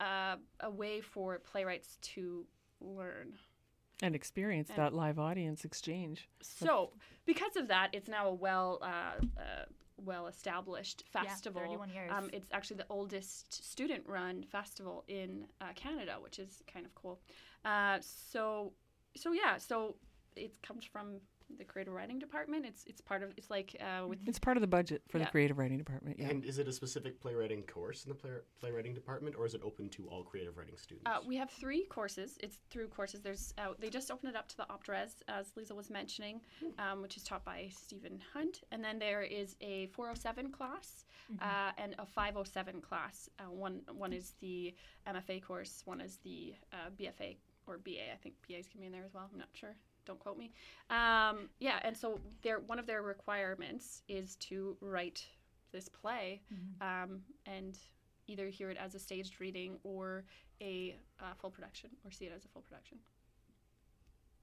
[0.00, 2.44] a, a way for playwrights to
[2.80, 3.34] learn.
[4.02, 6.28] And experience And- that live audience exchange.
[6.40, 6.90] So
[7.26, 8.78] because of that, it's now a well.
[8.82, 9.64] Uh, uh,
[10.04, 11.62] well established Yeah, festival.
[11.62, 12.10] 31 years.
[12.14, 16.94] Um, it's actually the oldest student run festival in uh, Canada, which is kind of
[16.94, 17.20] cool.
[17.64, 18.72] Uh, so,
[19.16, 19.96] so yeah, so
[20.36, 21.20] it comes from
[21.58, 22.64] the creative writing department.
[22.66, 25.24] It's it's part of it's like uh, with It's part of the budget for Yeah.
[25.24, 26.18] the creative writing department.
[26.18, 26.28] Yeah.
[26.28, 29.60] And is it a specific playwriting course in the play, playwriting department, or is it
[29.64, 31.06] open to all creative writing students?
[31.06, 32.38] Uh, we have three courses.
[32.42, 33.20] It's through courses.
[33.22, 36.40] There's uh, they just opened it up to the OptRes, as Liesl was mentioning,
[36.78, 38.62] um, which is taught by Stephen Hunt.
[38.72, 41.04] And then there is a 407 class
[41.40, 43.28] uh, and a 507 class.
[43.38, 44.74] Uh, one one is the
[45.06, 45.82] MFA course.
[45.84, 47.36] One is the uh, BFA
[47.66, 48.12] or BA.
[48.12, 49.28] I think BA's can be in there as well.
[49.32, 49.76] I'm not sure.
[50.06, 50.52] Don't quote me.
[50.88, 55.26] Um, yeah, and so their one of their requirements is to write
[55.72, 56.40] this play
[56.80, 57.78] um, and
[58.26, 60.24] either hear it as a staged reading or
[60.60, 62.98] a uh, full production or see it as a full production.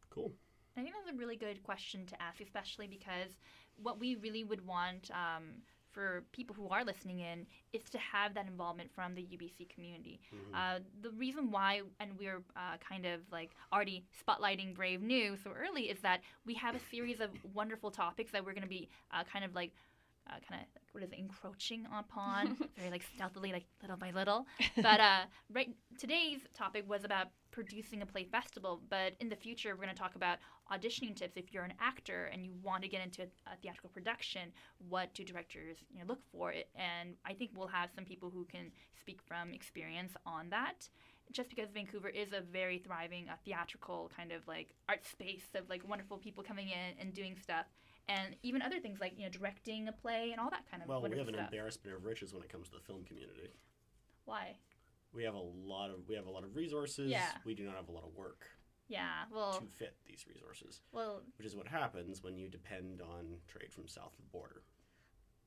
[0.10, 0.32] cool.
[0.78, 3.36] I think that's a really good question to ask, especially because
[3.82, 5.62] what we really would want um,
[5.98, 10.20] for people who are listening in is to have that involvement from the UBC community.
[10.54, 15.50] Uh, the reason why, and we're uh, kind of like already spotlighting Brave New so
[15.50, 18.88] early, is that we have a series of wonderful topics that we're going to be
[19.12, 19.72] uh, kind of like.
[20.30, 24.46] Uh, kind of what is it, encroaching upon very like stealthily like little by little.
[24.76, 25.22] But uh,
[25.54, 29.96] right today's topic was about producing a play festival but in the future we're going
[29.96, 30.40] to talk about
[30.72, 31.38] auditioning tips.
[31.38, 34.52] If you're an actor and you want to get into a theatrical production
[34.90, 36.52] what do directors you know, look for?
[36.52, 40.90] It and i think we'll have some people who can speak from experience on that.
[41.32, 45.70] Just because vancouver is a very thriving uh, theatrical kind of like art space of
[45.70, 47.66] like wonderful people coming in and doing stuff
[48.10, 50.90] and even other things like you know directing a play and all that kind of
[50.90, 53.50] Well, we have an stuff embarrassment of riches when it comes to the film community.
[54.26, 54.56] why
[55.14, 57.10] We have a lot of we have a lot of resources.
[57.12, 57.32] Yeah.
[57.46, 58.46] We do not have a lot of work
[58.90, 63.26] yeah well to fit these resources, well which is what happens when you depend on
[63.48, 64.62] trade from south of the border.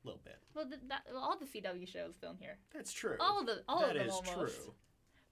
[0.05, 0.39] A little bit.
[0.55, 3.17] well the, that, well, all the cw shows film here That's true.
[3.21, 4.75] all of the all That of them is almost true.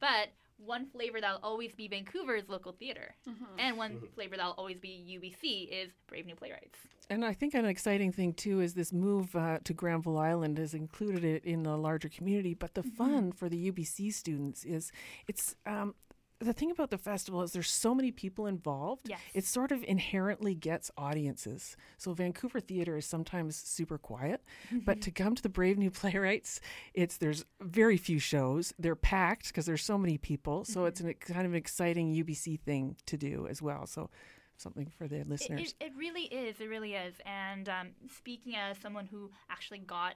[0.01, 3.44] But one flavor that'll always be Vancouver's local theater, Mm-hmm.
[3.59, 4.11] and one Mhm.
[4.14, 6.79] flavor that'll always be UBC is Brave New Play Rites.
[7.11, 10.75] And I think an exciting thing too is this move uh, to Granville Island has
[10.75, 12.53] included it in the larger community.
[12.55, 14.92] But the fun for the UBC students is
[15.27, 15.94] it's um,
[16.40, 19.09] the thing about the festival is there's so many people involved.
[19.09, 19.20] Yes.
[19.35, 21.77] It sort of inherently gets audiences.
[21.96, 24.42] So Vancouver theater is sometimes super quiet,
[24.85, 26.61] but to come to the Brave New Play Rites,
[26.94, 28.72] it's there's very few shows.
[28.79, 30.64] They're packed because there's so many people.
[30.64, 33.87] So it's an kind of an exciting UBC thing to do as well.
[33.87, 34.11] So
[34.57, 35.74] something for the It, listeners.
[35.81, 36.61] it, it really is.
[36.61, 37.14] It really is.
[37.27, 40.14] And um, speaking as someone who actually got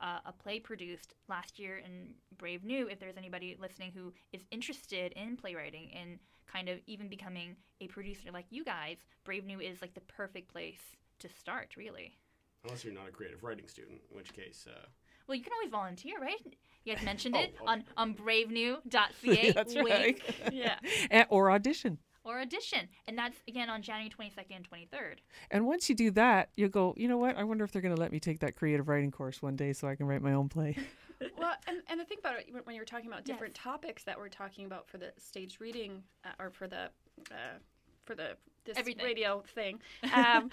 [0.00, 4.42] uh, a play produced last year in Brave New, if there's anybody listening who is
[4.50, 6.18] interested in playwriting and
[6.52, 10.52] kind of even becoming a producer like you guys, Brave New is like the perfect
[10.52, 10.80] place
[11.20, 12.16] to start, really.
[12.64, 14.86] Unless you're not a creative writing student, in which case, uh,
[15.26, 16.38] Well, you can always volunteer, right?
[16.84, 19.52] You guys mentioned Oh, it on, on bravenew.ca.
[19.54, 19.88] That's wink.
[19.90, 20.20] right.
[20.52, 20.78] Yeah.
[21.28, 21.98] Or audition.
[22.24, 22.88] Or audition.
[23.06, 25.16] And that's, again, on January 22nd and 23rd.
[25.50, 27.36] And once you do that, you'll go, you know what?
[27.36, 29.72] I wonder if they're going to let me take that creative writing course one day
[29.74, 30.76] so I can write my own play.
[31.38, 33.34] well, and, and the thing about it, when- when you're talking about Yes.
[33.34, 36.88] different topics that we're talking about for the stage reading uh, or for the
[37.30, 37.58] uh,
[38.04, 39.04] for the this Everything.
[39.04, 39.80] radio thing,
[40.14, 40.50] um,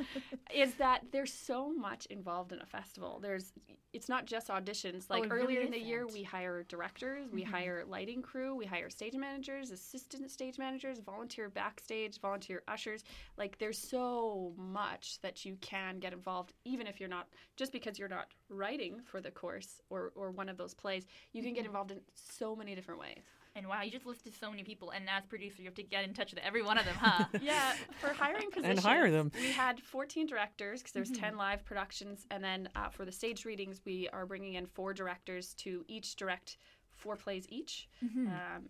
[0.54, 3.20] is that there's so much involved in a festival.
[3.22, 3.54] There's
[3.94, 5.10] it's not just auditions.
[5.10, 8.56] Like Oh, it really earlier in the year, we hire directors, we hire lighting crew,
[8.56, 13.04] we hire stage managers, assistant stage managers, volunteer backstage, volunteer ushers.
[13.38, 18.00] Like there's so much that you can get involved, even if you're not just because
[18.00, 21.06] you're not writing for the course or or one of those plays.
[21.34, 23.24] You can get involved in so many different ways.
[23.56, 24.92] And wow, you just listed so many people.
[24.92, 27.26] And as producer, you have to get in touch with every one of them, huh?
[27.42, 28.66] Yeah, for hiring positions.
[28.70, 29.32] And hire them.
[29.36, 33.44] We had 14 directors because there's 10 live productions, and then uh, for the stage
[33.46, 36.58] readings, we are bringing in four directors to each direct
[36.96, 37.90] four plays each.
[38.02, 38.68] Um,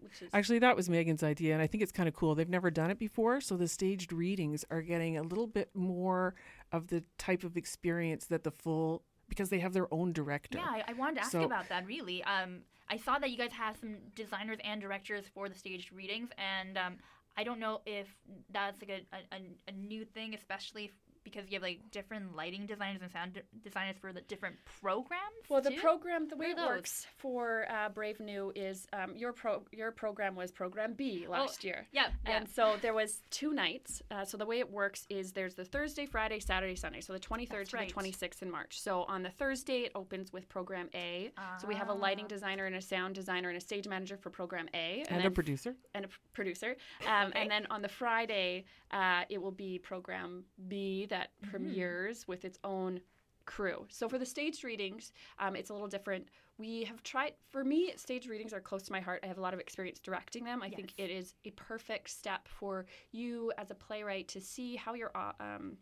[0.00, 2.34] which is Actually, that was Megan's idea, and I think it's kind of cool.
[2.34, 6.34] They've never done it before, so the staged readings are getting a little bit more
[6.72, 10.58] of the type of experience that the full because they have their own director.
[10.58, 12.22] yeah, I, I wanted to ask So- about that, really.
[12.24, 16.28] Um, I saw that you guys have some designers and directors for the staged readings.
[16.36, 16.96] And um,
[17.36, 18.06] I don't know if
[18.52, 20.90] that's like a, a, a- new thing, especially
[21.24, 25.20] because you have like different lighting designers and sound de- designers for the different programs.
[25.48, 25.80] Well, the too?
[25.80, 30.34] program, the way it works for uh, Brave New is um, your pro your program
[30.36, 31.86] was Program B last year.
[31.92, 32.36] Yeah, yeah.
[32.36, 34.02] And so there was two nights.
[34.10, 37.00] Uh, so the way it works is there's the Thursday, Friday, Saturday, Sunday.
[37.00, 37.88] So the 23rd That's to right.
[37.88, 38.80] the 26th in March.
[38.80, 41.30] So on the Thursday, it opens with Program A.
[41.60, 42.28] So we have a lighting Ah.
[42.28, 45.04] designer and a sound designer and a stage manager for Program A.
[45.08, 45.74] and a then producer.
[45.94, 46.76] and a p- producer.
[47.06, 47.40] Um, Okay.
[47.40, 51.50] And then on the Friday, uh, it will be program B that Mm-hmm.
[51.50, 53.00] premieres with its own
[53.46, 53.86] crew.
[53.90, 56.28] So for the staged readings, um, it's a little different.
[56.58, 59.20] We have tried, for me, stage readings are close to my heart.
[59.22, 60.62] I have a lot of experience directing them.
[60.62, 64.94] I think it is a perfect step for you as a playwright to see how
[64.94, 65.76] your uh, um,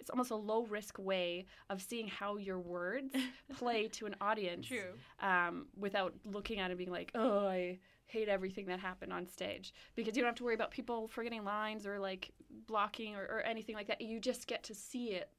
[0.00, 3.12] it's almost a low risk way of seeing how your words
[3.58, 4.92] play to an audience True.
[5.20, 9.26] um, without looking at it and being like, oh, I hate everything that happened on
[9.26, 9.72] stage.
[9.94, 12.30] Because you don't have to worry about people forgetting lines or like
[12.66, 14.00] blocking or, or anything like that.
[14.00, 15.30] You just get to see it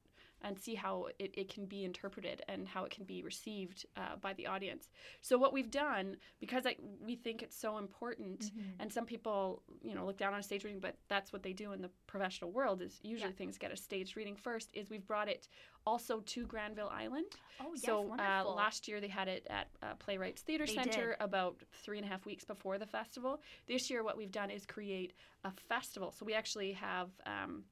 [0.42, 4.16] and see how it, it can be interpreted and how it can be received uh,
[4.20, 4.88] by the audience.
[5.20, 8.80] So what we've done, because I, we think it's so important, Mm-hmm.
[8.80, 11.52] and some people, you know, look down on a stage reading, but that's what they
[11.52, 12.80] do in the professional world.
[12.82, 13.36] Is usually Yeah.
[13.36, 14.70] things get a stage reading first.
[14.72, 15.48] Is we've brought it
[15.86, 17.26] also to Granville Island.
[17.60, 21.08] Oh yes, so uh, last year they had it at uh, Playwrights Theater They Center
[21.10, 21.16] did.
[21.20, 23.40] about three and a half weeks before the festival.
[23.66, 25.12] This year, what we've done is create
[25.44, 26.12] a festival.
[26.18, 27.10] So we actually have.
[27.26, 27.64] Um,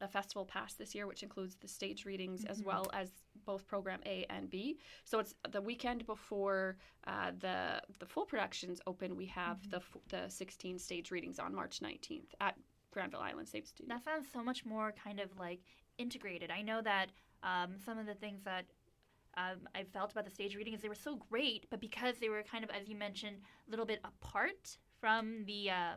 [0.00, 2.66] a festival pass this year, which includes the stage readings as Mm-hmm.
[2.68, 3.10] well as
[3.44, 4.78] both program A and B.
[5.04, 9.16] So it's the weekend before uh, the the full productions open.
[9.16, 9.70] We have Mm-hmm.
[9.70, 9.82] the
[10.24, 12.54] the 16 stage readings on March 19th at
[12.92, 13.94] Granville Island Stage Studio.
[13.94, 15.60] That sounds so much more kind of like
[15.98, 16.50] integrated.
[16.50, 17.06] I know that
[17.42, 18.64] um, some of the things that
[19.36, 22.42] um, I felt about the stage readings they were so great, but because they were
[22.42, 25.94] kind of, as you mentioned, a little bit apart from the uh,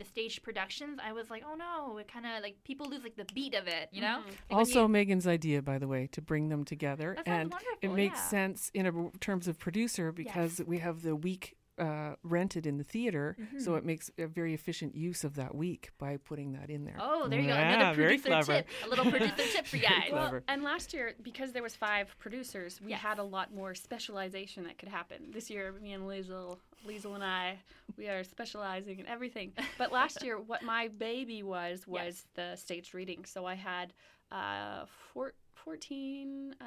[0.00, 3.16] the stage productions, I was like, oh no, it kind of like people lose like
[3.16, 4.22] the beat of it, you know.
[4.22, 4.26] Mhm.
[4.26, 8.18] Like, Also, you- Megan's idea, by the way, to bring them together, and it makes
[8.18, 8.28] yeah.
[8.28, 12.84] sense in a, terms of producer because we have the week uh, rented in the
[12.84, 13.78] theater, so Mhm.
[13.78, 16.96] it makes a very efficient use of that week by putting that in there.
[17.00, 17.54] Oh, there you go.
[17.54, 18.52] Yeah, Another very producer clever.
[18.62, 18.68] tip.
[18.84, 20.10] A little producer tip for you guys.
[20.12, 23.00] Well, and last year, because there was five producers, we Yes.
[23.00, 25.30] had a lot more specialization that could happen.
[25.30, 27.58] This year, me and Liesl, Liesl and I,
[27.96, 29.52] we are specializing in everything.
[29.78, 32.26] But last year, what my baby was was Yes.
[32.34, 33.24] the staged reading.
[33.24, 33.92] So I had
[34.30, 36.64] uh, four, 14, uh,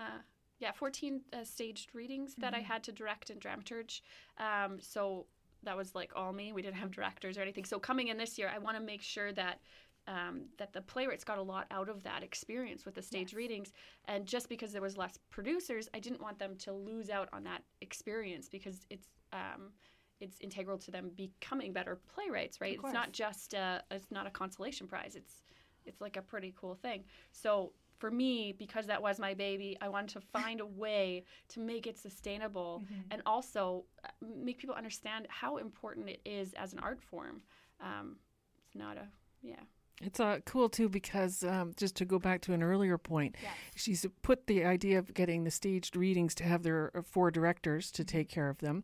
[0.60, 2.64] yeah, 14 uh, staged readings that I Mhm.
[2.66, 4.02] had to direct and dramaturge.
[4.38, 5.28] Um, so
[5.64, 6.52] that was like all me.
[6.54, 7.66] We didn't have directors or anything.
[7.66, 9.60] So coming in this year, I want to make sure that
[10.06, 13.38] um, that the playwrights got a lot out of that experience with the stage Yes.
[13.38, 13.72] readings.
[14.06, 17.46] And just because there was less producers, I didn't want them to lose out on
[17.46, 19.72] that experience because it's um,
[20.20, 22.74] it's integral to them becoming better playwrights, right?
[22.74, 25.16] It's not just a, it's not a consolation prize.
[25.16, 25.42] It's
[25.86, 27.06] it's like a pretty cool thing.
[27.32, 27.72] So
[28.04, 31.88] for me, because that was my baby, I wanted to find a way to make
[31.88, 33.04] it sustainable Mhm.
[33.12, 37.42] and also uh, make people understand how important it is as an art form.
[37.80, 38.18] Um,
[38.66, 39.08] it's not a
[39.42, 39.62] yeah.
[40.02, 43.56] It's uh, cool too because um, just to go back to an earlier point, Yes.
[43.76, 47.90] she's put the idea of getting the staged readings to have their uh, four directors
[47.92, 48.84] to take care of them.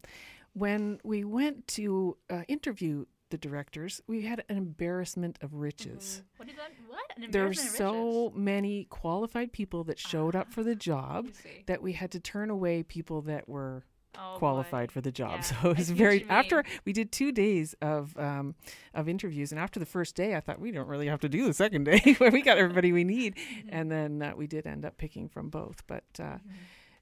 [0.53, 6.23] When we went to uh, interview the directors, we had an embarrassment of riches.
[6.37, 6.71] What is that?
[6.87, 7.01] What?
[7.23, 11.27] An There were so many qualified people that showed up for the job
[11.67, 13.85] that we had to turn away people that were
[14.17, 14.39] Oh, boy.
[14.39, 15.35] qualified for the job.
[15.35, 18.55] Yeah, So it was very after we did two days of um,
[18.95, 21.45] of interviews, and after the first day, I thought we don't really have to do
[21.45, 22.01] the second day.
[22.19, 23.69] we got everybody we need, Mm-hmm.
[23.71, 25.83] and then uh, we did end up picking from both.
[25.85, 26.37] But uh,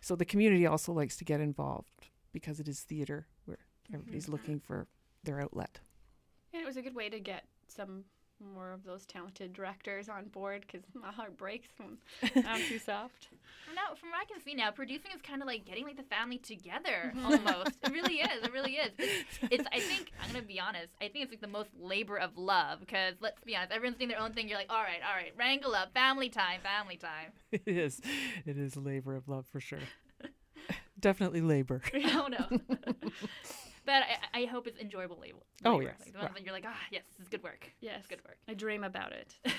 [0.01, 3.59] so the community also likes to get involved because it is theater where
[3.93, 4.31] everybody's Mm-hmm.
[4.33, 4.87] looking for
[5.23, 5.79] their outlet.
[6.53, 8.03] And it was a good way to get some
[8.53, 11.97] more of those talented directors on board because my heart breaks when
[12.45, 13.29] I'm too soft.
[13.65, 15.97] From now, from what I can see now, producing is kind of like getting like
[15.97, 17.25] the family together, Mm-hmm.
[17.25, 17.71] almost.
[17.83, 18.43] it really is.
[18.43, 18.91] It really is.
[18.99, 19.67] It's, it's.
[19.73, 20.89] I think I'm gonna be honest.
[21.01, 24.10] I think it's like the most labor of love because let's be honest, everyone's doing
[24.10, 24.47] their own thing.
[24.47, 27.31] You're like, all right, all right, wrangle up, family time, family time.
[27.51, 27.99] it is,
[28.45, 29.79] it is labor of love for sure.
[30.99, 31.81] Definitely labor.
[31.95, 32.60] oh no.
[33.88, 35.39] But I, I hope it's enjoyable labor.
[35.63, 35.84] Oh, labor.
[35.84, 35.95] yes.
[36.02, 37.71] Like the ones that you're like, ah, yes, this is good work.
[37.80, 38.38] Yes, It's good work.
[38.45, 39.34] I dream about it.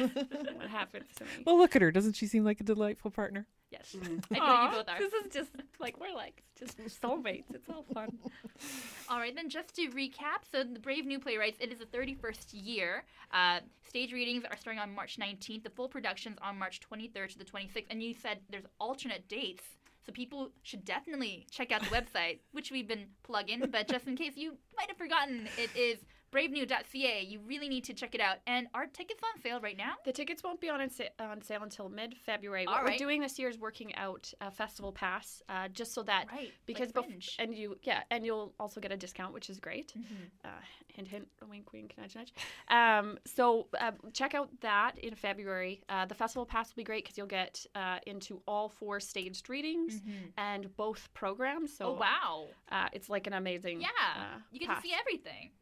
[0.54, 1.30] what happens to me?
[1.46, 1.90] Well, look at her.
[1.90, 3.46] Doesn't she seem like a delightful partner?
[3.70, 3.96] Yes.
[3.98, 4.22] Mm.
[4.30, 4.98] I feel Aw, you both are.
[4.98, 7.54] This is just like we're like just soulmates.
[7.54, 8.18] It's all fun.
[9.10, 11.86] All right, then just to recap, so the Brave New Play Rites, it is the
[11.86, 13.04] 31st year.
[13.32, 15.62] Uh, stage readings are starting on March 19th.
[15.62, 17.86] The full production's on March 23rd to the 26th.
[17.88, 19.64] And you said there's alternate dates,
[20.08, 23.62] so people should definitely check out the website, which we've been plugging.
[23.70, 25.98] But just in case you might have forgotten, it is
[26.32, 27.22] bravenew.ca.
[27.26, 28.38] You really need to check it out.
[28.46, 29.94] And are tickets on sale right now?
[30.04, 32.66] The tickets won't be on sa- on sale until mid February.
[32.66, 36.26] What we're doing this year is working out a festival pass, uh, just so that
[36.30, 36.52] Right.
[36.66, 39.92] because like bef- and you yeah, and you'll also get a discount, which is great.
[39.96, 40.30] Mhm.
[40.44, 40.48] uh,
[40.92, 42.32] hint, hint, wink, wink, nudge, nudge.
[42.68, 45.82] Um, so uh, check out that in February.
[45.88, 49.48] Uh, the festival pass will be great because you'll get uh, into all four staged
[49.48, 50.32] readings Mhm.
[50.36, 51.76] and both programs.
[51.76, 52.48] So oh, wow.
[52.70, 53.88] uh, it's like an amazing Yeah.
[54.16, 54.82] uh, you get pass.
[54.82, 55.52] to see everything.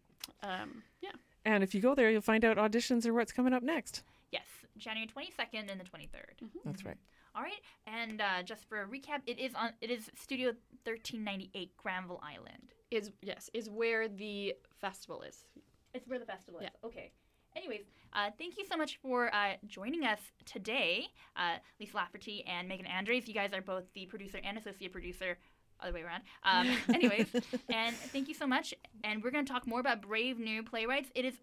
[0.43, 1.11] Um, yeah,
[1.45, 4.03] And if you go there, you'll find out auditions or what's coming up next.
[4.33, 6.49] Yes, January 22nd and the 23rd.
[6.65, 6.97] That's right.
[7.35, 10.49] All right, and uh, just for a recap, it is on it is Studio
[10.85, 12.73] 1398 Granville Island.
[12.91, 15.45] Is yes, is where the festival is.
[15.93, 16.65] It's where the festival is.
[16.65, 16.87] Yeah.
[16.89, 17.13] Okay.
[17.57, 22.69] Anyways, uh, thank you so much for uh, joining us today, uh, Liesl Lafferty and
[22.69, 23.27] Megan Andres.
[23.27, 25.39] You guys are both the producer and associate producer.
[25.81, 26.23] Other way around.
[26.43, 27.27] Um, anyways,
[27.69, 28.73] and thank you so much.
[29.05, 31.11] And we're going to talk more about Brave New Play Rites.
[31.15, 31.35] It is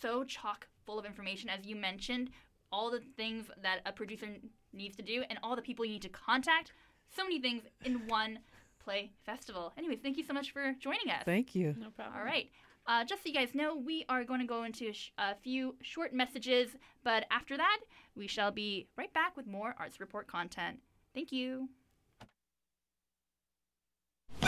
[0.00, 2.30] so chock full of information, as you mentioned,
[2.70, 4.26] all the things that a producer
[4.72, 6.72] needs to do and all the people you need to contact.
[7.14, 8.40] So many things in one
[8.82, 9.72] play festival.
[9.78, 11.24] Anyways, thank you so much for joining us.
[11.24, 11.74] Thank you.
[11.78, 12.18] No problem.
[12.18, 12.50] All right.
[12.86, 15.74] Uh, just so you guys know, we are going to go into sh- a few
[15.82, 16.70] short messages,
[17.04, 17.80] but after that,
[18.16, 20.78] we shall be right back with more Arts Report content.
[21.14, 21.68] Thank you.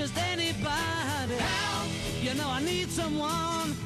[0.00, 1.90] just anybody help.
[2.22, 3.76] You know I need someone.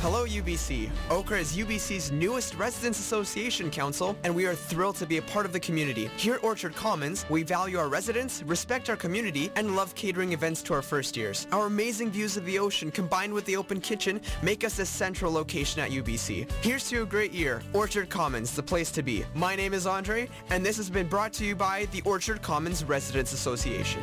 [0.00, 0.88] Hello, UBC.
[1.08, 5.44] OCRA is UBC's newest Residents Association Council, and we are thrilled to be a part
[5.44, 6.08] of the community.
[6.16, 10.62] Here at Orchard Commons, we value our residents, respect our community, and love catering events
[10.62, 11.48] to our first years.
[11.50, 15.32] Our amazing views of the ocean combined with the open kitchen make us a central
[15.32, 16.48] location at UBC.
[16.62, 17.60] Here's to a great year.
[17.72, 19.24] Orchard Commons, the place to be.
[19.34, 22.84] My name is Andre, and this has been brought to you by the Orchard Commons
[22.84, 24.02] Residents Association.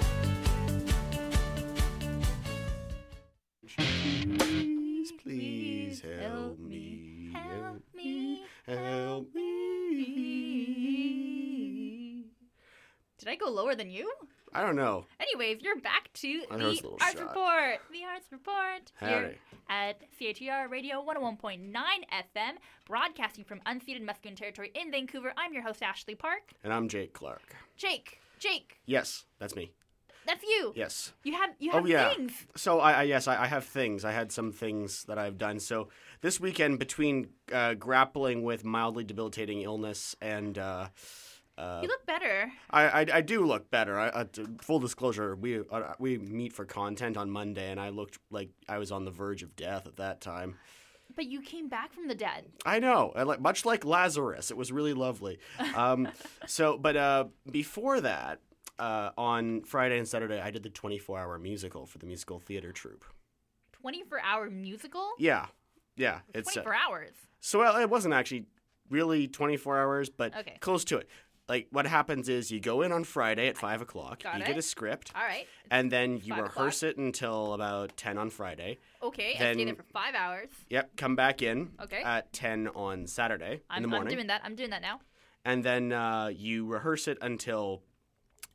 [13.35, 14.09] I go lower than you?
[14.53, 15.05] I don't know.
[15.19, 17.19] Anyways, you're back to I the Arts shot.
[17.19, 17.79] Report.
[17.91, 19.35] The Arts Report here
[19.69, 22.53] at CiTR Radio 101.9 FM,
[22.87, 25.33] broadcasting from unceded Musqueam territory in Vancouver.
[25.35, 26.53] I'm your host Ashley Park.
[26.63, 27.41] And I'm Jake Clark.
[27.75, 29.73] Jake, Jake, Yes, that's me.
[30.25, 30.71] that's you.
[30.73, 31.11] Yes.
[31.25, 32.13] You have you Oh have yeah.
[32.13, 32.31] things.
[32.55, 34.05] So I, I yes I, I have things.
[34.05, 35.59] I had some things that I've done.
[35.59, 35.89] So
[36.21, 40.87] this weekend, between uh, grappling with mildly debilitating illness and uh,
[41.57, 42.51] uh, You look better.
[42.69, 43.97] I, I I do look better.
[43.99, 44.25] I, uh,
[44.61, 48.77] full disclosure, we uh, we meet for content on Monday, and I looked like I
[48.77, 50.55] was on the verge of death at that time.
[51.15, 52.45] But you came back from the dead.
[52.65, 54.51] I know, like much like Lazarus.
[54.51, 55.37] It was really lovely.
[55.75, 56.09] Um,
[56.47, 58.39] so, but uh, before that,
[58.79, 63.05] uh, on Friday and Saturday, I did the 24-hour musical for the musical theater troupe.
[63.73, 65.11] 24 hour musical?
[65.19, 65.45] Yeah,
[65.95, 66.19] yeah.
[66.33, 67.11] It's uh, 24 hours.
[67.39, 68.45] so well, it wasn't actually
[68.89, 70.57] really 24 hours, but Okay.
[70.59, 71.07] close to it.
[71.47, 74.23] Like what happens is you go in on Friday at five o'clock.
[74.23, 74.47] Got you it.
[74.47, 75.45] get a script, All right.
[75.69, 78.79] and then you Five rehearse it until about 10 on Friday.
[79.03, 79.33] Okay.
[79.35, 80.49] I stay there for five hours.
[80.69, 82.01] Yep, come back in Okay.
[82.03, 84.41] at 10 on Saturday I'm, in the I'm doing that.
[84.43, 85.01] I'm doing that now.
[85.45, 87.83] and then uh, you rehearse it until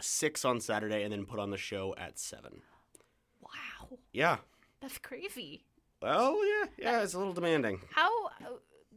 [0.01, 2.61] 6 on Saturday and then put on the show at 7.
[3.41, 3.99] Wow.
[4.13, 4.39] Yeah.
[4.81, 5.65] That's crazy.
[6.03, 7.83] Well, yeah, yeah, it's a little demanding.
[7.95, 8.27] How?
[8.27, 8.31] uh,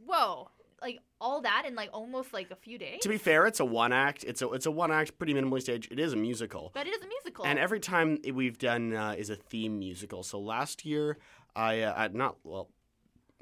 [0.06, 0.48] Whoa!
[0.84, 3.00] Like all that in like almost like a few days.
[3.00, 4.22] To be fair, it's a one act.
[4.24, 5.90] It's a it's a one act, pretty minimally staged.
[5.90, 6.70] It is a musical.
[6.74, 7.46] but it is a musical.
[7.46, 10.22] And every time we've done uh, is a theme musical.
[10.22, 11.16] So last year,
[11.56, 12.68] I, uh, I not well,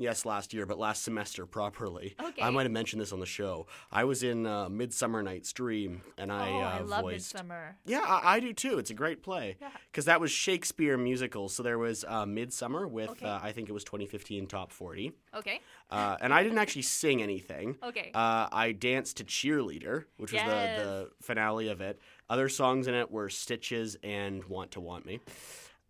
[0.02, 2.14] yes, last year, but last semester properly.
[2.22, 2.42] Okay.
[2.42, 3.66] I might have mentioned this on the show.
[3.90, 7.34] I was in uh, Midsummer Night's Dream, and I oh, uh, I love voiced.
[7.34, 7.76] Midsummer.
[7.86, 8.78] Yeah, I, I do too.
[8.78, 9.68] It's a great play Yeah.
[9.90, 11.48] because that was Shakespeare musical.
[11.48, 13.26] So there was uh, Midsummer with Okay.
[13.26, 15.60] uh, I think it was 2015 top 40, Okay.
[15.90, 17.76] uh, and I didn't actually sing anything.
[17.82, 18.10] Okay.
[18.14, 22.00] Uh, I danced to Cheerleader, which was the, the finale of it.
[22.28, 25.20] Other songs in it were Stitches and Want to Want Me.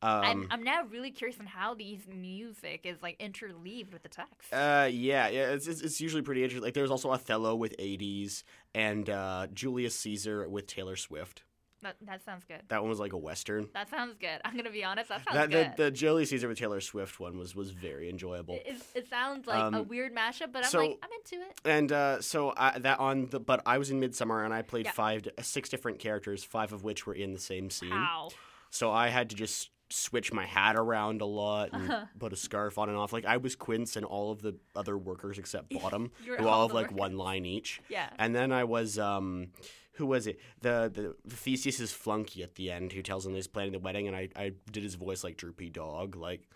[0.02, 4.08] I'm, Um, I'm now really curious on how these music is like interleaved with the
[4.08, 4.52] text.
[4.52, 6.64] Uh, yeah, yeah, it's, it's, it's usually pretty interesting.
[6.64, 8.42] Like, there's also Othello with 80s
[8.74, 11.42] and uh, Julius Caesar with Taylor Swift.
[11.82, 12.62] that, that sounds good.
[12.68, 13.68] That one was like a western.
[13.74, 14.40] That sounds good.
[14.44, 15.08] I'm gonna be honest.
[15.08, 15.72] That sounds That good.
[15.76, 18.54] the, the Julius Caesar with Taylor Swift one was was very enjoyable.
[18.64, 21.60] it, it- sounds like a Um, weird mashup, but I'm so- like, I'm into it.
[21.64, 24.86] And uh, so I, that on the but I was in Midsummer and I played
[24.86, 24.92] Yeah.
[24.92, 27.90] five six different characters, five of which were in the same scene.
[27.90, 28.30] How?
[28.70, 32.06] So I had to just switch my hat around a lot and Uh-huh.
[32.18, 33.12] put a scarf on and off.
[33.12, 36.68] Like I was Quince and all of the other workers except Bottom, who all all
[36.68, 36.98] have like workers.
[36.98, 37.80] one line each.
[37.88, 38.08] Yeah.
[38.18, 39.48] And then I was um
[39.96, 40.40] who was it?
[40.60, 40.90] The
[41.24, 44.28] the Theseus's flunky at the end who tells him he's planning the wedding and I,
[44.34, 46.48] I did his voice like droopy dog, like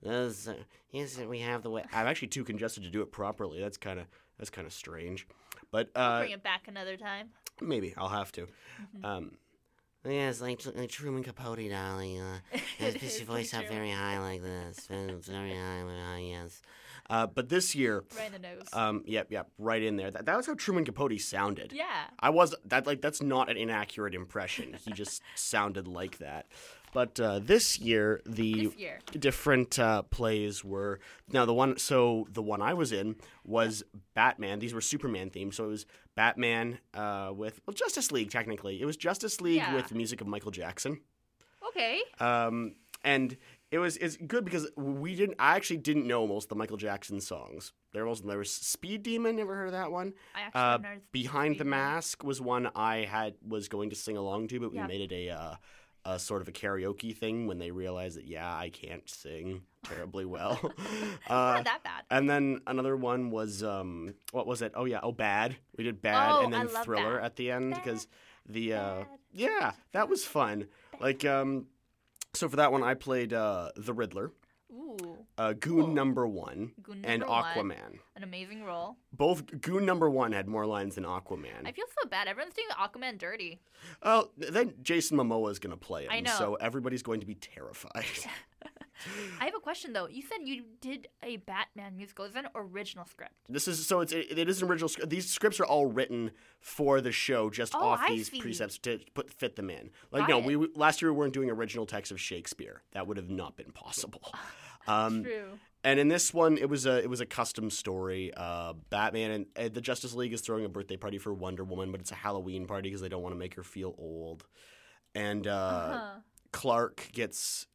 [0.00, 0.48] "Yes,
[1.28, 1.84] we have the way.
[1.92, 3.60] I'm actually too congested to do it properly.
[3.60, 4.06] That's kind of
[4.38, 5.26] that's kind of strange,
[5.70, 7.30] but uh, Bring it back another time.
[7.60, 8.46] maybe I'll have to.
[9.02, 9.32] Um,
[10.10, 12.20] yes, like, like Truman Capote, darling.
[12.20, 12.38] Uh,
[12.78, 16.18] pitch your voice up very high like this, very very high, very high.
[16.20, 16.62] Yes.
[17.10, 18.68] Uh, but this year, Right in the nose.
[18.74, 20.10] um, yep, yep, right in there.
[20.10, 21.72] That, that was how Truman Capote sounded.
[21.72, 22.04] yeah.
[22.20, 24.76] I was that like that's not an inaccurate impression.
[24.84, 26.46] He just sounded like that.
[26.94, 28.98] But uh, this year, the This year.
[29.12, 31.00] different uh, plays were
[31.30, 31.78] now the one.
[31.78, 33.82] So the one I was in was
[34.14, 34.58] Batman.
[34.58, 35.54] These were Superman themed.
[35.54, 35.86] So it was
[36.18, 38.30] Batman uh, with well, Justice League.
[38.30, 39.74] Technically, it was Justice League Yeah.
[39.74, 41.00] with the music of Michael Jackson.
[41.68, 42.00] Okay.
[42.18, 43.36] Um, and
[43.70, 45.36] it was it's good because we didn't.
[45.38, 47.72] I actually didn't know most of the Michael Jackson songs.
[47.92, 49.36] There was there was Speed Demon.
[49.36, 50.12] Never heard of that one.
[50.34, 53.96] I actually Uh, of Behind Speed the Mask was one I had was going to
[53.96, 54.88] sing along to, but we Yeah.
[54.88, 55.54] made it a uh,
[56.04, 60.24] a sort of a karaoke thing when they realized that yeah I can't sing terribly
[60.24, 60.58] well.
[61.28, 62.04] uh, Not that bad.
[62.10, 64.72] and then another one was um what was it?
[64.74, 65.56] Oh yeah, oh bad.
[65.76, 67.24] We did bad Oh, and I then love thriller Bad.
[67.24, 68.06] at the end because
[68.46, 69.06] the uh Bad.
[69.32, 70.66] yeah that was fun.
[71.00, 71.66] Like um
[72.34, 74.32] so for that one I played uh the Riddler,
[74.72, 74.96] Ooh,
[75.38, 75.86] uh, Goon Cool.
[75.88, 77.44] Number One, Goon and number one.
[77.70, 77.98] Aquaman.
[78.16, 78.96] an amazing role.
[79.12, 81.64] Both Goon Number One had more lines than Aquaman.
[81.66, 82.28] I feel so bad.
[82.28, 83.58] Everyone's doing Aquaman dirty.
[84.02, 86.32] Oh, then Jason Momoa is going to play him, I know.
[86.36, 88.04] so everybody's going to be terrified.
[89.40, 90.08] I have a question though.
[90.08, 92.24] You said you did a Batman musical.
[92.24, 93.32] Is that an original script?
[93.48, 95.10] this is so it's it, it is an original script.
[95.10, 96.30] These scripts are all written
[96.60, 98.40] for the show, just Oh, off I these see.
[98.40, 99.90] precepts to put fit them in.
[100.10, 102.82] Like Got no, we we- last year we weren't doing original text of Shakespeare.
[102.92, 104.22] That would have not been possible.
[104.86, 105.58] Um, True.
[105.84, 108.32] and in this one, it was a it was a custom story.
[108.34, 111.90] Uh, Batman and uh, the Justice League is throwing a birthday party for Wonder Woman,
[111.92, 114.46] but it's a Halloween party because they don't want to make her feel old.
[115.14, 116.20] And uh, Uh-huh.
[116.52, 117.66] Clark gets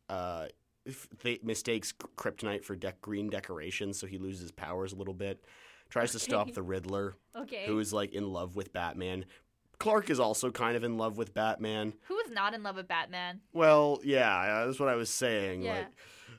[1.23, 5.43] they mistakes kryptonite for green decorations, so he loses powers a little bit.
[5.89, 7.65] Tries to stop the Riddler, Okay.
[7.67, 9.25] who is like in love with Batman.
[9.79, 11.93] Clark is also kind of in love with Batman.
[12.07, 13.41] Who is not in love with Batman?
[13.53, 15.63] Well, yeah, that's what I was saying.
[15.63, 15.77] Yeah.
[15.79, 15.87] Like,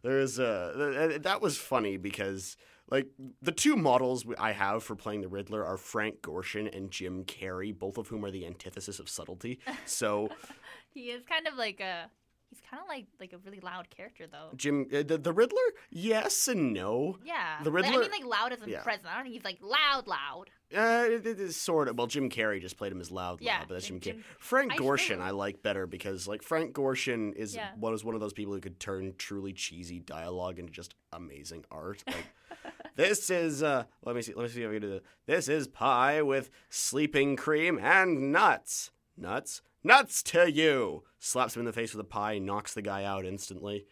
[0.02, 2.56] there's a that was funny because
[2.90, 3.06] like
[3.40, 7.76] the two models I have for playing the Riddler are Frank Gorshin and Jim Carrey,
[7.76, 9.60] both of whom are the antithesis of subtlety.
[9.86, 10.28] So
[10.92, 12.10] He is kind of like a.
[12.54, 14.50] He's kind of like like a really loud character though.
[14.56, 15.58] Jim, uh, the, the Riddler,
[15.90, 17.18] yes and no.
[17.24, 17.62] Yeah.
[17.64, 18.82] The Like, I mean, like loud as in yeah.
[18.82, 19.06] present.
[19.06, 20.44] I don't think he's like loud, loud.
[20.74, 21.96] Uh, it, it is sort of.
[21.98, 24.22] Well, Jim Carrey just played him as loud, Yeah, loud, but that's Jim, Jim- Carrey.
[24.38, 25.24] Frank I Gorshin, know.
[25.24, 27.70] I like better because like Frank Gorshin is Yeah.
[27.78, 31.64] one was one of those people who could turn truly cheesy dialogue into just amazing
[31.72, 32.04] art.
[32.06, 32.26] Like
[32.96, 35.02] this is uh, let me see, let me see if I can do this.
[35.26, 38.90] This is pie with sleeping cream and nuts.
[39.16, 41.04] Nuts, nuts to you!
[41.18, 43.86] Slaps him in the face with a pie, knocks the guy out instantly.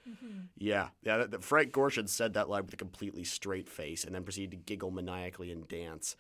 [0.56, 1.18] Yeah, yeah.
[1.18, 4.50] That, that Frank Gorshin said that line with a completely straight face, and then proceeded
[4.50, 6.16] to giggle maniacally and dance.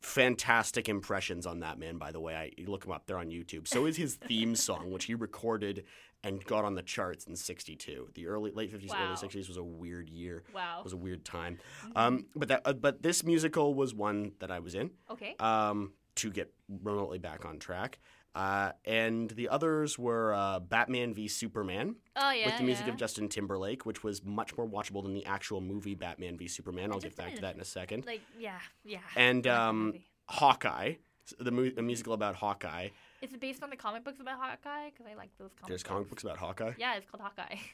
[0.00, 2.34] Fantastic impressions on that man, by the way.
[2.34, 3.66] I you look him up; they're on YouTube.
[3.66, 5.84] So is his theme song, which he recorded
[6.22, 8.10] and got on the charts in '62.
[8.14, 8.96] The early, late '50s, Wow.
[9.06, 10.42] early '60s was a weird year.
[10.54, 10.80] Wow.
[10.80, 11.58] It was a weird time.
[11.96, 15.36] Um, but that, uh, but this musical was one that I was in Okay.
[15.40, 17.98] um, to get remotely back on track.
[18.34, 22.46] Uh, and the others were uh, Batman v Superman oh yeah.
[22.46, 22.92] with the music yeah.
[22.92, 26.90] of Justin Timberlake, which was much more watchable than the actual movie Batman v Superman.
[26.92, 28.06] I'll get back to that in a second.
[28.06, 28.98] Like yeah, yeah.
[29.16, 29.94] And I like that um.
[30.28, 30.94] Hawkeye,
[31.38, 32.88] the, mu- the musical about Hawkeye.
[33.22, 34.90] Is it based on the comic books about Hawkeye?
[34.90, 35.90] Because I like those comic There's books.
[35.90, 36.72] comic books about Hawkeye.
[36.76, 37.56] Yeah, it's called Hawkeye.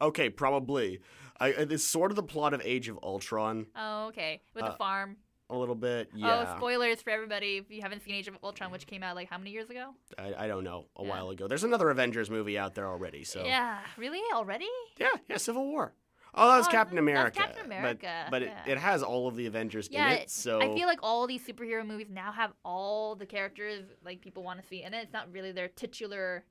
[0.00, 1.00] Okay, probably.
[1.40, 4.40] I, it's sort of the plot of Age of Ultron, oh, okay.
[4.54, 5.16] With Uh, the farm.
[5.50, 6.08] A little bit.
[6.14, 9.02] Oh, yeah, Oh, spoilers for everybody if you haven't seen Age of Ultron, which came
[9.02, 9.94] out like how many years ago?
[10.18, 10.86] I, I don't know.
[10.96, 11.08] A Yeah.
[11.08, 11.48] while ago.
[11.48, 13.24] There's another Avengers movie out there already.
[13.24, 14.20] So Yeah, really?
[14.34, 14.68] Already?
[14.98, 15.94] yeah, yeah, Civil War.
[16.34, 17.38] Oh, that was Oh, Captain America.
[17.40, 18.62] Captain America, But but yeah.
[18.66, 20.30] it, it has all of the Avengers Yeah, in it.
[20.30, 24.42] So I feel like all these superhero movies now have all the characters like people
[24.42, 25.02] want to see, in it.
[25.02, 26.44] it's not really their titular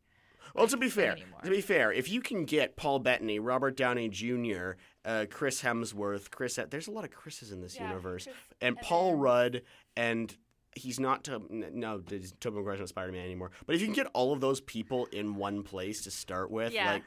[0.55, 1.41] Well, to be fair, anymore.
[1.43, 4.71] to be fair, if you can get Paul Bettany, Robert Downey Jr.,
[5.05, 8.77] uh, Chris Hemsworth, Chris, there's a lot of Chris's in this Yeah, universe, Chris and
[8.77, 9.21] Paul Evans.
[9.21, 9.61] Rudd,
[9.95, 10.37] and
[10.75, 11.99] he's not to, no,
[12.39, 13.51] Tobey Maguire's not Spider Man anymore.
[13.65, 16.73] But if you can get all of those people in one place to start with,
[16.73, 16.91] Yeah.
[16.93, 17.03] like,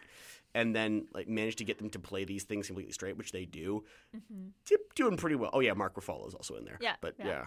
[0.54, 3.44] and then like manage to get them to play these things completely straight, which they
[3.44, 3.84] do,
[4.16, 4.48] Mm-hmm.
[4.96, 5.50] doing pretty well.
[5.52, 6.78] Oh yeah, Mark Ruffalo is also in there.
[6.80, 7.26] Yeah, but yeah.
[7.26, 7.44] yeah,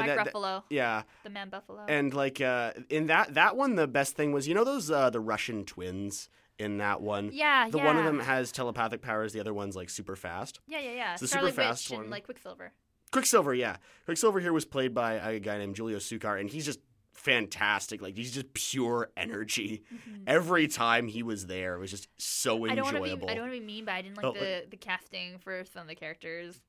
[0.00, 1.02] And that- that- Ruffalo, yeah.
[1.24, 1.84] the man Buffalo.
[1.88, 5.10] And like uh, in that that one, the best thing was you know those uh,
[5.10, 6.28] the Russian twins
[6.58, 7.30] in that one.
[7.32, 7.84] yeah, The yeah.
[7.84, 9.32] one of them has telepathic powers.
[9.34, 10.60] The other one's like super fast.
[10.66, 11.12] Yeah, yeah, yeah.
[11.12, 12.02] It's the super fast Witch one.
[12.04, 12.72] and like Quicksilver.
[13.12, 13.76] Quicksilver, yeah.
[14.06, 16.80] Quicksilver here was played by a guy named Julio Sukar, and he's just
[17.12, 18.00] fantastic.
[18.02, 19.82] Like he's just pure energy.
[20.26, 22.70] Every time he was there, it was just so Mm-hmm.
[22.70, 23.30] I don't want to enjoyable.
[23.30, 25.64] I don't want to be mean, but I didn't like Oh, the the casting for
[25.72, 26.60] some of the characters.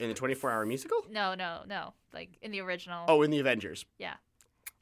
[0.00, 0.98] In the 24-hour musical?
[1.10, 1.94] No, no, no.
[2.12, 3.04] Like in the original.
[3.08, 3.84] Oh, in the Avengers.
[3.98, 4.14] Yeah.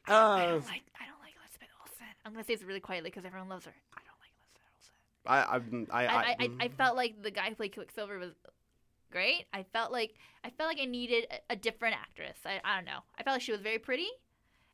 [0.09, 0.83] Uh, I don't like.
[1.01, 2.07] I don't like Elizabeth Olsen.
[2.25, 3.75] I'm gonna say this really quietly because everyone loves her.
[3.95, 5.87] I don't like Elizabeth Olsen.
[5.93, 6.57] I, I, I, I, I, I, mm.
[6.65, 8.33] I felt like the guy who played Quicksilver was
[9.11, 9.45] great.
[9.53, 12.39] I felt like I felt like I needed a, a different actress.
[12.45, 13.01] I, I don't know.
[13.19, 14.09] I felt like she was very pretty,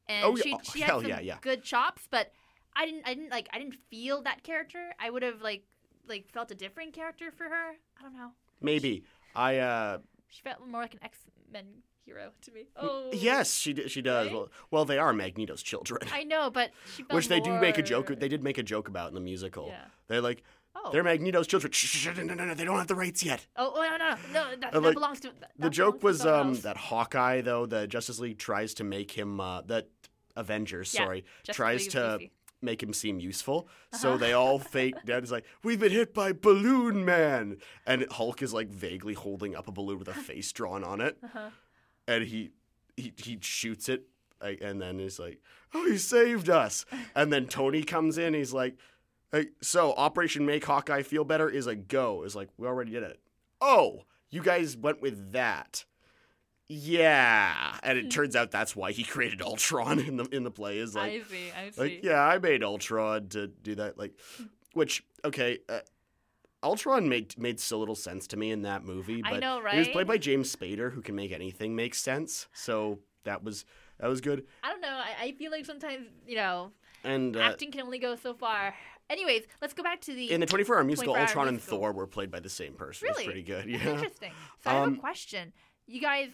[0.09, 1.39] and Oh, she Oh, she had some yeah, yeah.
[1.43, 2.09] good chops.
[2.11, 2.33] But
[2.75, 4.95] I didn't I didn't like I didn't feel that character.
[5.01, 5.65] I would have like
[6.09, 7.73] like felt a different character for her.
[7.99, 8.31] I don't know.
[8.63, 9.03] maybe.
[9.37, 9.99] I, uh,
[10.29, 11.19] She felt more like an X
[11.53, 11.65] Men
[12.05, 12.67] hero to me.
[12.77, 14.27] Oh yes, she, d- she does.
[14.27, 14.35] Right?
[14.35, 16.03] Well, well, they are Magneto's children.
[16.13, 18.09] I know, but she felt Which they do make a joke.
[18.19, 19.69] They did make a joke about in the musical.
[19.69, 19.85] Yeah.
[20.09, 20.43] They're like,
[20.77, 20.91] Oh.
[20.93, 21.73] they're Magneto's children.
[21.73, 23.47] Shh, no, no, no, they don't have the rights yet.
[23.57, 25.33] Oh, oh no, no, no, that, that like, belongs to.
[25.41, 29.41] That, the joke was um that Hawkeye though the Justice League tries to make him
[29.41, 29.89] uh that
[30.37, 32.19] Avengers Yeah, sorry Justice tries League to.
[32.61, 33.69] Make him seem useful.
[33.93, 34.17] So Uh-huh.
[34.19, 38.53] they all fake dad is like we've been hit by Balloon Man and Hulk is
[38.53, 41.19] like vaguely holding up a balloon with a face drawn on it.
[41.23, 41.51] Uh-huh.
[42.07, 42.51] And he
[42.97, 44.05] he he shoots it
[44.41, 45.41] and then he's like
[45.75, 46.85] oh he saved us.
[47.15, 48.77] And then Tony comes in he's like
[49.31, 52.23] Hey, so Operation Make Hawkeye Feel Better is a go.
[52.23, 53.21] Is like we already did it.
[53.61, 55.85] Oh, you guys went with that.
[56.69, 60.79] Yeah, and it turns out that's why he created Ultron in the in the play.
[60.79, 61.81] Is like, I see, I see.
[61.81, 63.99] like yeah, I made Ultron to do that.
[63.99, 64.13] Like,
[64.75, 65.81] which okay, uh,
[66.63, 69.23] Ultron made made so little sense to me in that movie.
[69.25, 72.49] I But know, He was played by James Spader, who can make anything make sense.
[72.53, 73.65] So that was
[73.99, 74.45] that was good.
[74.63, 74.89] I don't know.
[74.89, 78.75] I, I feel like sometimes you know And uh, acting can only go so far.
[79.09, 80.31] Anyways, let's go back to the.
[80.31, 81.77] in the 24 hour musical, 24 hour Ultron musical.
[81.77, 83.09] and Thor were played by the same person.
[83.09, 83.23] Really?
[83.23, 83.67] It's pretty good.
[83.73, 83.93] That's Yeah.
[83.95, 84.33] Interesting.
[84.63, 85.53] So I have Um, a question.
[85.91, 86.29] You guys,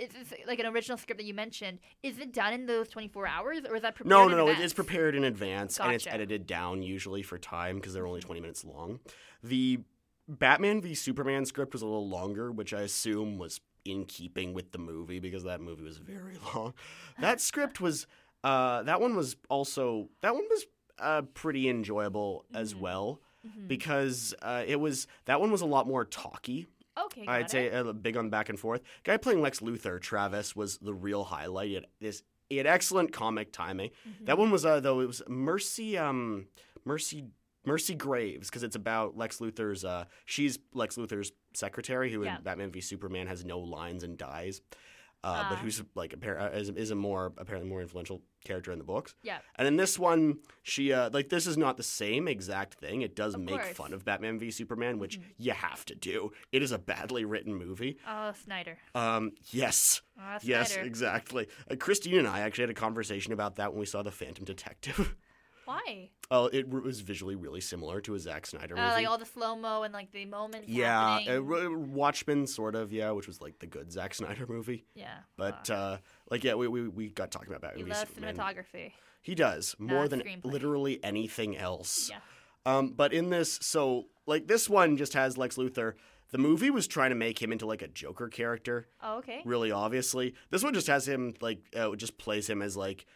[0.00, 1.78] is this like an original script that you mentioned?
[2.02, 4.10] Is it done in those 24 hours, or is that prepared?
[4.10, 4.46] No, no, no.
[4.48, 4.64] it- advance?
[4.64, 8.40] It's prepared in advance and it's edited down usually for time because they're only 20
[8.40, 8.98] minutes long.
[9.44, 9.78] The
[10.28, 14.72] Batman v Superman script was a little longer, which I assume was in keeping with
[14.72, 16.74] the movie because that movie was very long.
[17.20, 18.08] That script was,
[18.42, 20.66] uh, that one was also, that one was
[20.98, 22.82] uh, pretty enjoyable as Mm-hmm.
[22.82, 23.20] well
[23.68, 26.66] because uh, it was, that one was a lot more talky.
[26.98, 28.82] Okay, I'd say uh, big on back and forth.
[29.04, 31.68] Guy playing Lex Luthor, Travis, was the real highlight.
[31.68, 33.90] He had this he had excellent comic timing.
[34.08, 34.24] Mm-hmm.
[34.26, 36.46] That one was uh, though it was Mercy um
[36.84, 37.26] Mercy
[37.64, 42.36] Mercy Graves because it's about Lex Luthor's uh she's Lex Luthor's secretary who Yeah.
[42.36, 44.60] in Batman v Superman has no lines and dies.
[45.24, 45.60] Uh, but Ah.
[45.62, 49.14] who's like appar- uh, is, is a more apparently more influential character in the books.
[49.22, 49.38] Yeah.
[49.56, 53.02] And in this one, she uh, like this is not the same exact thing.
[53.02, 53.64] It does Of make course.
[53.66, 53.74] Mm-hmm.
[53.74, 56.32] fun of Batman v Superman, which you have to do.
[56.52, 57.98] It is a badly written movie.
[58.08, 58.78] Oh, Snyder.
[58.94, 60.86] Um, yes, Oh, yes, Snyder.
[60.86, 61.48] exactly.
[61.70, 64.44] Uh, Christine and I actually had a conversation about that when we saw The Phantom
[64.44, 65.14] Detective.
[65.66, 66.08] Why?
[66.30, 68.86] oh, it was visually really similar to a Zack Snyder movie.
[68.86, 70.68] Uh, like all the slow mo and like the moments.
[70.68, 71.52] yeah, happening.
[71.52, 74.84] uh, Watchmen, sort of, yeah, which was like the good Zack Snyder movie.
[74.94, 75.18] yeah.
[75.36, 75.96] But uh, uh,
[76.30, 77.76] like, yeah, we, we, we got talking about that.
[77.76, 78.92] he loves cinematography.
[79.22, 80.44] He does more Uh, than screenplay.
[80.44, 82.08] literally anything else.
[82.10, 82.18] Yeah.
[82.64, 85.94] Um, but in this, so like this one just has Lex Luthor.
[86.32, 89.42] The movie was trying to make him into like a Joker character, Oh, okay.
[89.44, 90.34] really obviously.
[90.50, 93.06] This one just has him like uh, just plays him as like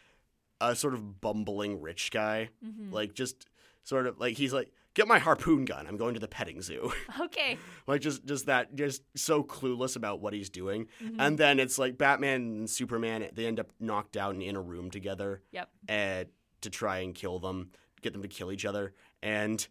[0.61, 2.93] a sort of bumbling rich guy, Mm-hmm.
[2.93, 3.45] like just
[3.83, 5.87] sort of like he's like get my harpoon gun.
[5.87, 6.91] I'm going to the petting zoo.
[7.21, 7.57] Okay.
[7.87, 10.87] like just just that just so clueless about what he's doing.
[11.03, 11.19] Mm-hmm.
[11.19, 13.27] And then it's like Batman and Superman.
[13.33, 15.69] They end up knocked out and in a room together Yep.
[15.89, 16.23] uh,
[16.61, 18.93] to try and kill them, get them to kill each other.
[19.23, 19.65] And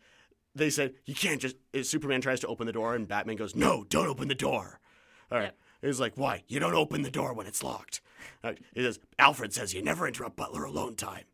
[0.54, 1.56] they said, You can't just.
[1.78, 4.80] uh, Superman tries to open the door, and Batman goes, No, don't open the door.
[5.30, 5.44] All right.
[5.44, 5.56] Yep.
[5.82, 6.42] He's like, Why?
[6.48, 8.00] You don't open the door when it's locked.
[8.74, 11.24] He says, Alfred says you never interrupt Butler alone time.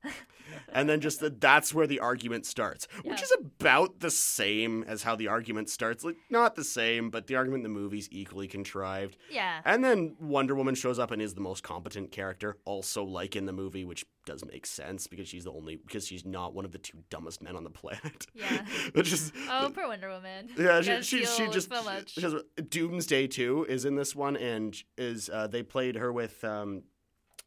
[0.72, 5.02] and then just the, that's where the argument starts, which is about the same as
[5.02, 6.04] how the argument starts.
[6.04, 9.16] Like, not the same, but the argument in the movie's equally contrived.
[9.30, 9.60] Yeah.
[9.64, 13.46] And then Wonder Woman shows up and is the most competent character, also like in
[13.46, 16.72] the movie, which does make sense because she's the only because she's not one of
[16.72, 18.26] the two dumbest men on the planet.
[18.34, 18.64] Yeah.
[18.92, 20.48] which is Oh, poor Wonder Woman.
[20.58, 22.10] yeah, she she, she just so much.
[22.14, 22.34] she has
[22.68, 26.75] Doomsday too is in this one and is uh, they played her with um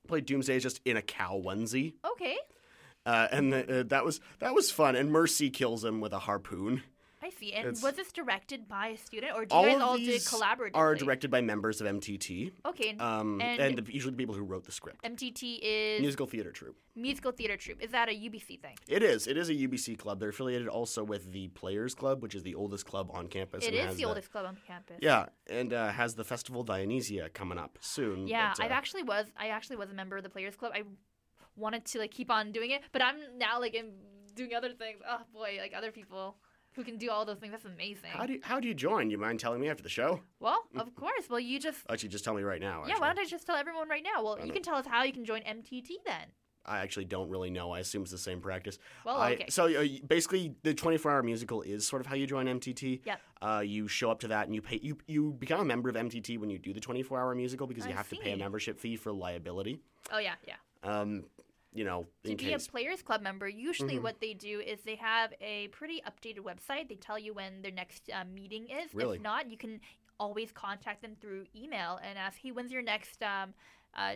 [0.09, 1.93] played Doomsday just in a cow onesie.
[2.05, 2.37] Okay,
[3.05, 4.95] uh, and the, uh, that was that was fun.
[4.95, 6.83] And Mercy kills him with a harpoon.
[7.29, 7.53] I see.
[7.53, 10.71] And It's- was this directed by a student, or do you guys all do collaboratively?
[10.73, 12.97] are directed by members of MTT, Okay.
[12.97, 15.03] um, and, and, the, usually the people who wrote the script.
[15.03, 16.77] MTT is Musical theater troupe.
[16.95, 17.81] musical theater troupe.
[17.81, 18.75] Is that a UBC thing?
[18.87, 19.27] It is.
[19.27, 20.19] It is a UBC club.
[20.19, 23.65] They're affiliated also with the Players Club, which is the oldest club on campus.
[23.65, 24.97] It is the oldest club on campus.
[25.01, 28.27] Yeah, and uh, has the festival Dionysia coming up soon.
[28.27, 30.71] Yeah, but, uh, I've actually was I actually was a member of the Players Club.
[30.73, 30.83] I
[31.55, 33.91] wanted to like keep on doing it, but I'm now like in
[34.35, 35.01] doing other things.
[35.07, 36.37] Oh boy, like other people
[36.73, 37.51] who can do all those things.
[37.51, 38.09] That's amazing.
[38.11, 39.09] How do you, how do you join?
[39.09, 40.21] You mind telling me after the show?
[40.39, 41.29] well, of course.
[41.29, 42.83] Well, you just Actually, just tell me right now.
[42.87, 42.95] yeah.
[42.99, 44.23] Why don't I just tell everyone right now?
[44.23, 44.53] Well, you know.
[44.53, 46.27] can tell us how you can join MTT then.
[46.65, 47.71] I actually don't really know.
[47.71, 48.77] I assume it's the same practice.
[49.05, 49.45] Well, I- okay.
[49.49, 53.01] so uh, basically, the 24-hour musical is sort of how you join MTT.
[53.05, 53.21] Yep.
[53.41, 54.79] Uh, you show up to that and you pay.
[54.83, 57.91] You you become a member of MTT when you do the 24-hour musical because you
[57.91, 59.79] I have to pay a membership fee for liability.
[60.11, 60.55] Oh yeah, yeah.
[60.83, 61.23] Um,
[61.73, 62.67] you know, To be case.
[62.67, 64.01] a Players Club member, usually Mhm.
[64.03, 66.89] what they do is they have a pretty updated website.
[66.89, 68.93] They tell you when their next uh, meeting is.
[68.93, 69.17] Really?
[69.17, 69.79] If not, you can
[70.19, 73.53] always contact them through email and ask, "Hey, when's your next um,
[73.93, 74.15] uh,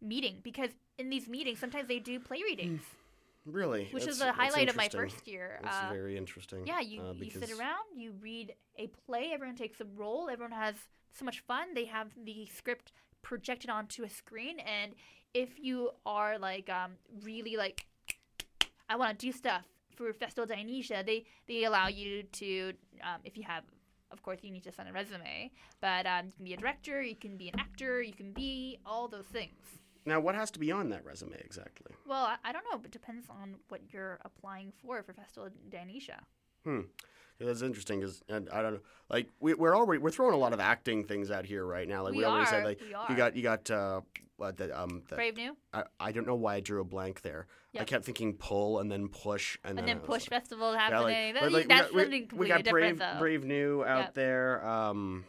[0.00, 2.82] meeting?" Because in these meetings, sometimes they do play readings,
[3.44, 5.58] really, which is that's- the that's highlight of my first year.
[5.62, 6.64] That's Uh, very interesting.
[6.66, 10.52] yeah, you, uh, you sit around, you read a play, everyone takes a role, everyone
[10.52, 10.76] has
[11.12, 11.74] so much fun.
[11.74, 12.92] They have the script
[13.22, 14.94] projected onto a screen, and
[15.34, 17.86] if you are like um, really like,
[18.88, 19.64] I want to do stuff
[19.94, 22.72] for Festival Dionysia, they they allow you to,
[23.02, 23.64] um, if you have,
[24.10, 27.02] of course, you need to send a resume, but um, you can be a director,
[27.02, 29.78] you can be an actor, you can be all those things.
[30.06, 31.94] Now, what has to be on that resume exactly?
[32.06, 35.48] Well, I, I don't know, but it depends on what you're applying for for Festival
[35.70, 36.20] Dionysia.
[36.64, 36.80] Hmm.
[37.38, 38.80] Yeah, that's interesting because I don't know.
[39.10, 42.02] Like we, we're already we're throwing a lot of acting things out here right now.
[42.04, 44.00] Like we, We already are, said, like you got you got uh,
[44.36, 45.56] what the um the, Brave New?
[45.72, 47.46] I, I don't know why I drew a blank there.
[47.78, 50.78] I kept thinking pull and then push and, and then then Push like- Festival Yeah,
[50.78, 51.34] happening.
[51.34, 53.18] like, That- like, that's we got, something we, completely we got different, Brave though.
[53.18, 54.14] Brave New out Yep.
[54.14, 54.66] there.
[54.66, 55.24] Um,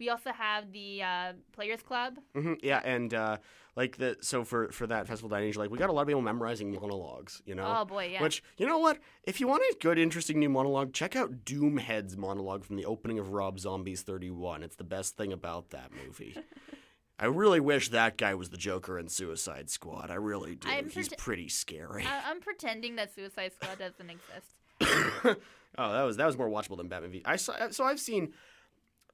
[0.00, 2.18] We also have the uh, Players Club.
[2.34, 3.36] mhm, yeah, and uh,
[3.76, 6.22] like the so for for that Festival Dionysia, like we got a lot of people
[6.22, 7.42] memorizing monologues.
[7.44, 7.76] You know.
[7.80, 8.22] Oh boy, yeah.
[8.22, 8.98] Which you know what?
[9.24, 13.18] If you want a good, interesting new monologue, check out Doomhead's monologue from the opening
[13.18, 14.62] of Rob Zombie's Thirty One.
[14.62, 16.36] It's the best thing about that movie.
[17.18, 20.10] I really wish that guy was the Joker in Suicide Squad.
[20.10, 20.66] I really do.
[20.70, 22.06] I'm He's prete- pretty scary.
[22.06, 24.56] I- I'm pretending that Suicide Squad doesn't exist.
[25.76, 27.22] oh, that was that was more watchable than Batman v.
[27.26, 27.68] I saw.
[27.70, 28.32] So I've seen.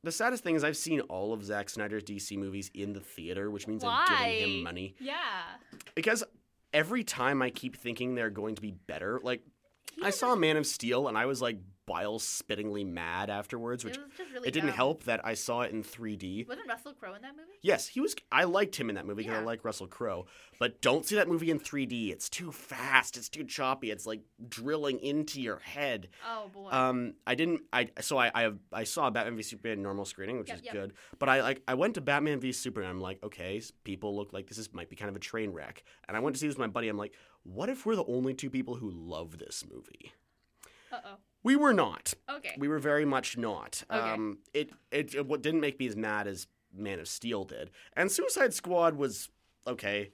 [0.03, 3.51] The saddest thing is I've seen all of Zack Snyder's DC movies in the theater,
[3.51, 5.17] which means I'm giving him money Yeah.
[5.95, 6.23] because
[6.73, 9.21] every time I keep thinking they're going to be better.
[9.23, 9.43] Like
[10.03, 14.03] I saw Man of Steel and I was like bile spittingly mad afterwards, which it
[14.35, 14.77] really it didn't dumb.
[14.77, 16.49] help that I saw it in 3D.
[16.49, 17.47] Wasn't Russell Crowe in that movie?
[17.63, 18.17] Yes, he was.
[18.33, 20.27] I liked him in that movie because I like Russell Crowe.
[20.59, 22.11] But don't see that movie in 3D.
[22.11, 23.17] It's too fast.
[23.17, 23.93] It's too choppy.
[23.93, 26.09] It's like drilling into your head.
[26.29, 26.71] Oh boy.
[26.73, 27.61] Um, I didn't.
[27.73, 30.73] I so I I, I saw Batman v Superman normal screening, which Yep, is yep.
[30.75, 30.93] good.
[31.21, 32.91] But I like I went to Batman v Superman.
[32.91, 35.85] I'm like, okay, people look like this is might be kind of a train wreck.
[36.09, 36.89] And I went to see this with my buddy.
[36.89, 37.15] I'm like,
[37.55, 40.13] what if we're the only two people who love this movie?
[40.93, 41.15] uh oh.
[41.43, 42.13] We were not.
[42.29, 42.55] Okay.
[42.59, 43.85] We were very much not.
[43.91, 44.01] Okay.
[44.11, 47.71] Um, it, it it what didn't make me as mad as Man of Steel did,
[47.97, 49.31] and Suicide Squad was
[49.67, 50.11] okay.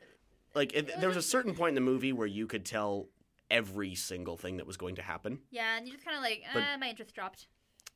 [0.54, 3.08] Like it, there was a certain point in the movie where you could tell
[3.50, 5.38] every single thing that was going to happen.
[5.50, 7.46] yeah, and you just kind of like, But- ah, my interest dropped.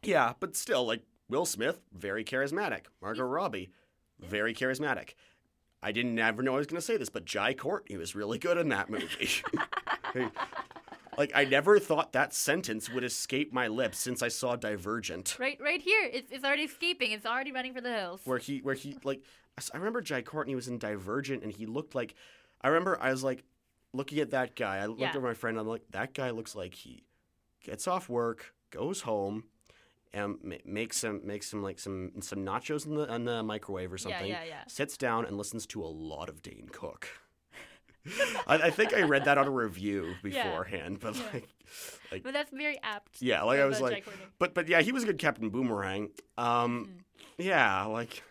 [0.02, 2.86] Yeah, but still, like Will Smith, very charismatic.
[3.02, 3.70] Margot Robbie,
[4.18, 5.10] very charismatic.
[5.86, 8.38] I didn't ever know I was going to say this, but Jai Courtney was really
[8.38, 9.28] good in that movie.
[11.16, 15.36] like I never thought that sentence would escape my lips since I saw Divergent.
[15.38, 16.10] Right, right here.
[16.12, 17.12] It's, it's already escaping.
[17.12, 18.20] It's already running for the hills.
[18.24, 19.22] where he where he like
[19.72, 22.14] I remember Jai Courtney was in Divergent and he looked like
[22.62, 23.44] I remember I was like
[23.92, 24.78] looking at that guy.
[24.78, 25.10] I looked Yeah.
[25.16, 25.56] over my friend.
[25.56, 27.04] I'm like that guy looks like he
[27.62, 29.44] gets off work, goes home,
[30.14, 33.92] and ma- makes some makes some like some some nachos in the in the microwave
[33.92, 34.26] or something.
[34.26, 34.48] yeah, yeah.
[34.48, 34.64] yeah.
[34.66, 37.08] Sits down and listens to a lot of Dane Cook.
[38.46, 40.44] I, I think I read that on a review Yeah.
[40.44, 41.22] beforehand, but Yeah.
[41.32, 41.48] like,
[42.12, 43.20] like But that's very apt.
[43.20, 44.06] yeah, like I was like,
[44.38, 46.10] but but yeah, he was a good Captain Boomerang.
[46.38, 46.84] Um,
[47.36, 47.42] Hmm.
[47.42, 48.22] yeah, like,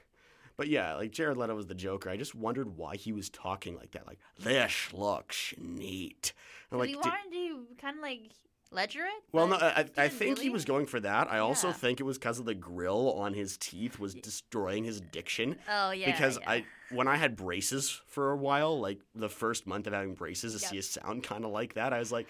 [0.55, 2.09] But yeah, like Jared Leto was the Joker.
[2.09, 4.07] I just wondered why he was talking like that.
[4.07, 6.31] Like this looks neat.
[6.71, 8.31] And like, he wanted to kind of like
[8.75, 9.23] ledger it.
[9.31, 11.31] well, no, I, I think he was going for that.
[11.31, 15.01] I also think it was because of the grill on his teeth was destroying his
[15.01, 15.57] diction.
[15.69, 16.11] Oh yeah.
[16.11, 16.49] because yeah.
[16.51, 20.53] I when I had braces for a while, like the first month of having braces,
[20.53, 20.69] to Yep.
[20.69, 22.27] see a sound kind of like that, I was like,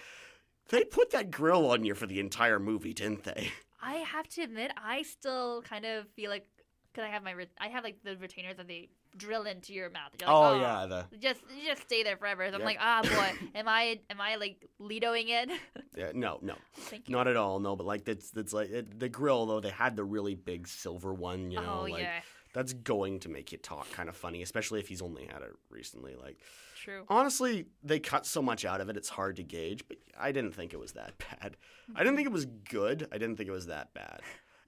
[0.70, 3.52] they put that grill on you for the entire movie, didn't they?
[3.82, 6.48] I have to admit, I still kind of feel like
[6.92, 10.12] because I have my I have like the retainers that they drill into your mouth.
[10.20, 12.48] You're like, oh "Oh, yeah, the Just just stay there forever.
[12.50, 15.50] So I'm like, ah boy, am I am I like Lidoing it?
[15.96, 17.16] yeah, no, no, Thank you.
[17.16, 17.60] not at all.
[17.60, 19.60] No, but like that's that's like it, the grill though.
[19.60, 22.22] They had the really big silver one, you know, oh like yeah,
[22.54, 25.54] that's going to make you talk kind of funny, especially if he's only had it
[25.70, 26.16] recently.
[26.16, 26.38] Like
[26.84, 27.04] true.
[27.10, 29.86] honestly, they cut so much out of it, it's hard to gauge.
[29.88, 31.58] But I didn't think it was that bad.
[31.96, 33.08] I didn't think it was good.
[33.12, 34.22] I didn't think it was that bad.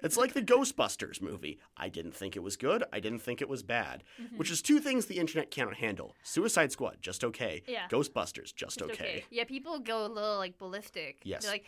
[0.03, 1.59] It's like the Ghostbusters movie.
[1.75, 2.83] I didn't think it was good.
[2.93, 4.03] I didn't think it was bad.
[4.21, 4.37] Mm-hmm.
[4.37, 6.15] Which is two things the internet cannot handle.
[6.23, 7.63] Suicide Squad, just okay.
[7.67, 7.87] Yeah.
[7.89, 9.25] Ghostbusters, just It's okay.
[9.31, 11.19] Yeah, people go a little like ballistic.
[11.23, 11.43] Yes.
[11.43, 11.65] They're like,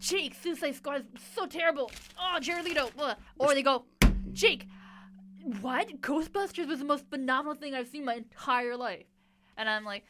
[0.00, 1.90] Jake, Suicide Squad is so terrible.
[2.18, 2.90] Oh, Jared Leto.
[2.98, 3.84] ugh." Or they go,
[4.32, 4.66] Jake,
[5.60, 6.00] what?
[6.00, 9.06] Ghostbusters was the most phenomenal thing I've seen my entire life.
[9.56, 10.04] And I'm like,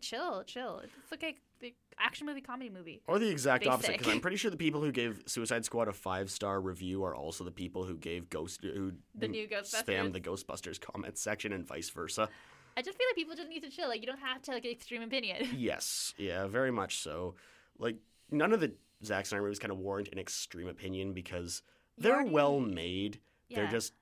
[0.00, 0.80] chill, chill.
[0.82, 1.36] It's okay.
[1.60, 3.00] The action movie, comedy movie.
[3.06, 5.92] Or the exact opposite, because I'm pretty sure the people who gave Suicide Squad a
[5.92, 9.84] five star review are also the people who gave Ghost who The new Ghostbusters.
[9.84, 12.28] spam the Ghostbusters comment section and vice versa.
[12.76, 13.88] I just feel like people just need to chill.
[13.88, 15.48] Like you don't have to like an extreme opinion.
[15.56, 17.36] Yes, yeah, very much so.
[17.78, 17.96] Like
[18.30, 18.72] none of the
[19.04, 21.62] Zack Snyder movies kind of warrant an extreme opinion because
[21.96, 23.20] they're already- well made.
[23.54, 23.92] They're just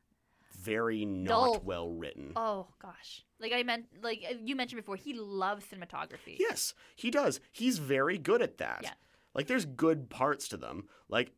[0.63, 1.61] very not Dull.
[1.65, 2.33] well written.
[2.37, 3.25] Oh gosh.
[3.41, 6.37] Like I meant, like uh, you mentioned before, he loves cinematography.
[6.39, 7.41] Yes, he does.
[7.51, 8.81] He's very good at that.
[8.83, 8.93] Yeah.
[9.35, 10.89] Like there's good parts to them.
[11.09, 11.33] Like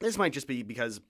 [0.00, 1.00] this might just be because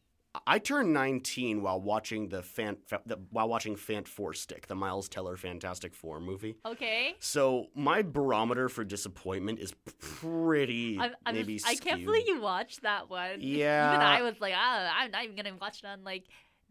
[0.46, 5.08] I turned 19 while watching the fan the, while watching Fant Four Stick, the Miles
[5.08, 6.56] Teller Fantastic Four movie.
[6.66, 7.14] Okay.
[7.20, 12.40] So my barometer for disappointment is pretty I'm, I'm maybe just, I can't believe you
[12.40, 13.40] watched that one.
[13.40, 13.94] Yeah.
[13.94, 16.24] Even I was like, ah, I'm not even gonna watch it on like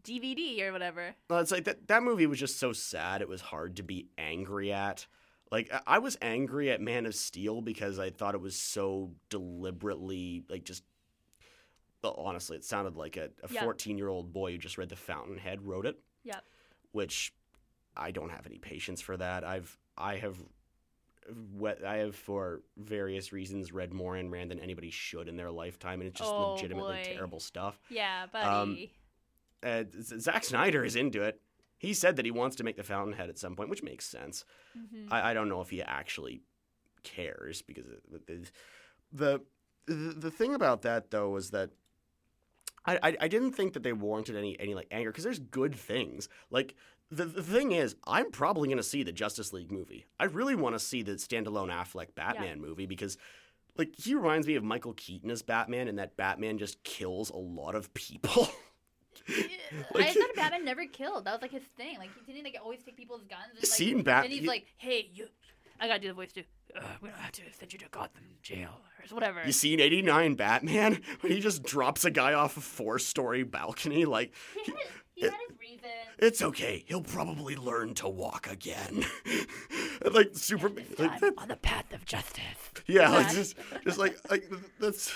[0.04, 1.16] DVD or whatever.
[1.30, 3.22] Well, it's like that that movie was just so sad.
[3.22, 5.08] It was hard to be angry at.
[5.52, 10.44] Like I- was angry at Man of Steel because I thought it was so deliberately
[10.50, 10.84] like just.
[12.02, 13.64] Well, honestly, it sounded like a Yeah.
[13.64, 16.44] 14 year old boy who just read The Fountainhead wrote it, Yep.
[16.92, 17.34] which
[17.96, 19.44] I don't have any patience for that.
[19.44, 20.38] I've I have.
[21.54, 25.52] What I have, for various reasons, read more Ayn Rand than anybody should in their
[25.52, 27.04] lifetime, and it's just Oh, legitimately boy.
[27.14, 27.80] terrible stuff.
[27.90, 28.92] Yeah, Um, buddy.
[29.64, 31.40] Uh, Zack Snyder is into it.
[31.78, 34.46] He said that he wants to make the Fountainhead at some point, which makes sense.
[34.78, 35.08] Mhm.
[35.12, 36.42] I, I don't know if he actually
[37.04, 37.86] cares because
[39.12, 39.42] the
[39.86, 41.72] the the thing about that though was that
[42.86, 45.76] I I, I didn't think that they warranted any any like anger because there's good
[45.76, 46.76] things like.
[47.12, 50.08] The, the thing is, I'm probably going to see the Justice League movie.
[50.20, 53.18] I really want to see the standalone Affleck Batman movie because,
[53.78, 57.36] like, he reminds me of Michael Keaton as Batman, and that Batman just kills a
[57.38, 58.48] lot of people.
[59.96, 61.26] I thought Batman never killed.
[61.26, 61.98] That was like his thing.
[61.98, 63.42] Like he didn't like always take people's guns.
[63.52, 65.28] And, like, Seen Bat- And he's he- like, hey, you.
[65.80, 66.44] I gotta do the voice too.
[66.78, 68.70] Uh, we don't have to send you to Gotham jail
[69.00, 69.42] or whatever.
[69.46, 71.02] You seen 89 Batman?
[71.22, 74.06] When he just drops a guy off a four story balcony?
[74.06, 74.34] Like,
[74.66, 74.82] he had,
[75.14, 75.90] he had his reason.
[76.20, 76.84] it's okay.
[76.88, 79.04] He'll probably learn to walk again.
[80.12, 80.70] like, super.
[80.70, 82.42] Like, that, on the path of justice.
[82.88, 84.50] yeah, like, just, just like, like,
[84.80, 85.14] that's,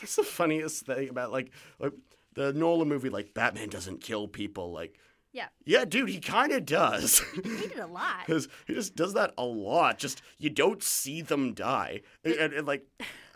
[0.00, 1.92] that's the funniest thing about, like, like,
[2.36, 4.70] the Nolan movie, like, Batman doesn't kill people.
[4.72, 4.98] Like,
[5.32, 5.48] Yeah.
[5.64, 7.20] yeah, dude, he kind of does.
[7.34, 8.26] He did a lot.
[8.26, 9.98] Because he just does that a lot.
[9.98, 12.86] Just you don't see them die, and, and, and, like,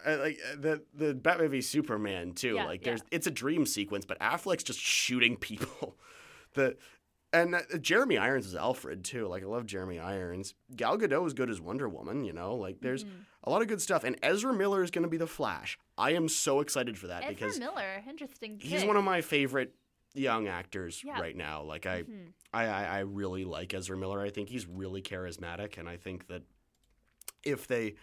[0.07, 2.55] uh, like the the Batman v Superman too.
[2.55, 2.91] Yeah, like yeah.
[2.93, 5.99] there's it's a dream sequence, but Affleck's just shooting people.
[6.55, 6.77] the
[7.33, 9.26] and uh, Jeremy Irons is Alfred too.
[9.28, 10.55] Like I love Jeremy Irons.
[10.74, 12.24] Gal Gadot is good as Wonder Woman.
[12.24, 13.20] You know, like there's Mm-hmm.
[13.45, 14.05] a lot of good stuff.
[14.05, 15.78] And Ezra Miller is going to be the Flash.
[15.97, 18.59] I am so excited for that because Ezra because Miller, interesting.
[18.61, 19.74] he's one of my favorite
[20.14, 21.20] young actors Yeah.
[21.20, 21.62] right now.
[21.62, 22.33] Like I, Mhm.
[22.53, 24.20] I, I, I really like Ezra Miller.
[24.20, 26.43] I think he's really charismatic, and I think that
[27.45, 27.95] if they,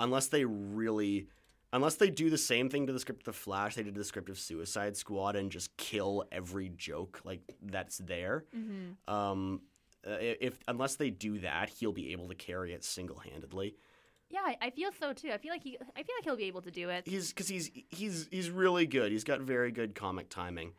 [0.00, 1.28] unless they really,
[1.72, 4.00] unless they do the same thing to the script of The Flash, they did to
[4.00, 8.44] the script of Suicide Squad and just kill every joke like that's there.
[8.54, 8.96] Mhm.
[9.12, 9.62] Um,
[10.06, 13.76] uh, if unless they do that, he'll be able to carry it single handedly.
[14.30, 15.30] Yeah, I, I feel so too.
[15.30, 15.76] I feel like he.
[15.94, 17.06] I feel like he'll be able to do it.
[17.06, 19.12] He's because he's he's he's really good.
[19.12, 20.72] He's got very good comic timing.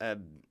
[0.00, 0.42] Um,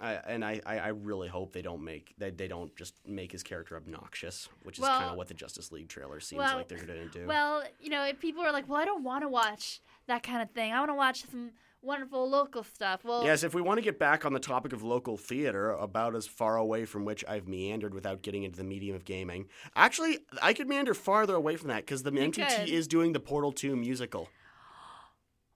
[0.00, 3.42] I, and I, I, really hope they don't make they, they don't just make his
[3.42, 6.78] character obnoxious, which is kind of what the Justice League trailer seems well- like they're
[6.78, 7.26] going to do.
[7.26, 10.40] Well, you know, if people are like, "Well, I don't want to watch that kind
[10.40, 10.72] of thing.
[10.72, 11.50] I want to watch some
[11.82, 13.04] wonderful local stuff.
[13.04, 16.14] Well, Yes, if we want to get back on the topic of local theater, about
[16.14, 19.46] as far away from which I've meandered without getting into the medium of gaming.
[19.76, 22.68] Actually, I could meander farther away from that because the MTT could.
[22.68, 24.28] is doing the Portal 2 musical.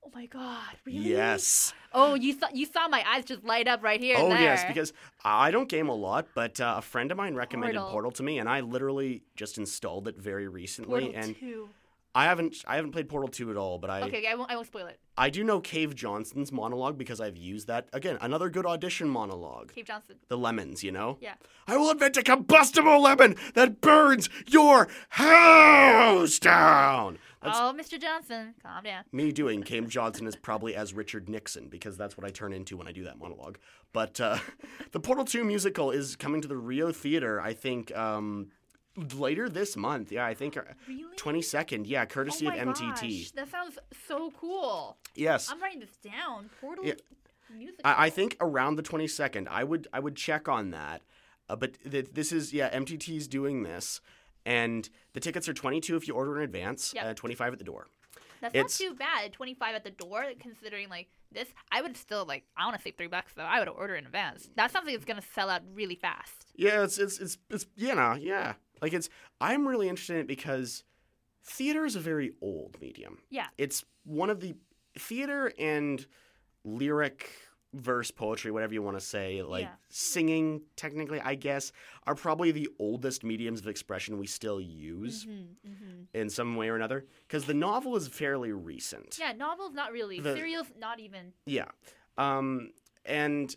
[0.07, 0.98] Oh my God, really?
[0.98, 1.74] Yes.
[1.92, 4.16] Oh, you saw you saw my eyes just light up right here.
[4.18, 4.92] Oh, yes, because
[5.24, 7.92] I don't game a lot, but uh, a friend of mine recommended Portal.
[7.92, 8.11] Portal.
[8.12, 11.00] to me, and I literally just installed it very recently.
[11.07, 11.68] Portal and Two.
[12.14, 14.50] I haven't I haven't played Portal 2 at all, but I Okay, okay, I won't,
[14.50, 14.98] I won't spoil it.
[15.18, 17.88] I do know Cave Johnson's monologue because I've used that.
[17.92, 19.74] Again, another good audition monologue.
[19.74, 20.16] Cave Johnson.
[20.28, 21.18] The lemons, you know?
[21.20, 21.34] Yeah.
[21.66, 27.18] I will invent a combustible lemon that burns your house down.
[27.47, 28.01] That's oh, Mr.
[28.01, 29.05] Johnson, calm down.
[29.12, 32.76] me doing Cave Johnson is probably as Richard Nixon because that's what I turn into
[32.76, 33.59] when I do that monologue.
[33.92, 34.38] But uh,
[34.92, 38.49] the Portal 2 musical is coming to the Rio Theater, I think, um,
[39.14, 40.11] later this month.
[40.12, 41.05] Yeah, I think uh, Really?
[41.16, 41.84] 22nd.
[41.86, 43.22] Yeah, courtesy oh of MTT.
[43.22, 44.97] Gosh, that sounds so cool.
[45.14, 45.51] Yes.
[45.51, 46.51] I'm writing this down.
[46.61, 46.94] Portal Yeah.
[47.55, 47.80] music.
[47.84, 49.49] I, I think around the 22nd.
[49.49, 51.03] I would I would check on that.
[51.49, 54.01] Uh, but th- this is yeah, MTT's doing this,
[54.47, 57.05] and the tickets are 22 if you order in advance, Yep.
[57.05, 57.88] uh, 25 at the door.
[58.40, 59.32] That's it's- not too bad.
[59.32, 61.49] 25 at the door, considering like this.
[61.72, 62.44] I would still like.
[62.57, 63.42] I want to save three bucks though.
[63.42, 64.49] I would order in advance.
[64.57, 66.47] That's something that's gonna sell out really fast.
[66.55, 69.09] Yeah, it's it's it's, it's you know yeah, like it's
[69.40, 70.84] I'm really interested in it because
[71.44, 73.18] theater is a very old medium.
[73.30, 73.47] Yeah.
[73.59, 74.55] It's one of the
[74.99, 76.07] theater and
[76.64, 77.30] lyric
[77.80, 79.70] verse poetry whatever you want to say like Yeah.
[79.88, 81.72] singing technically i guess
[82.06, 86.76] are probably the oldest mediums of expression we still use Mm-hmm, in some way or
[86.76, 90.20] another because the novel is fairly recent Yeah, novels not really.
[90.20, 91.32] The- Serials not even.
[91.46, 91.66] yeah
[92.18, 92.70] um
[93.04, 93.54] and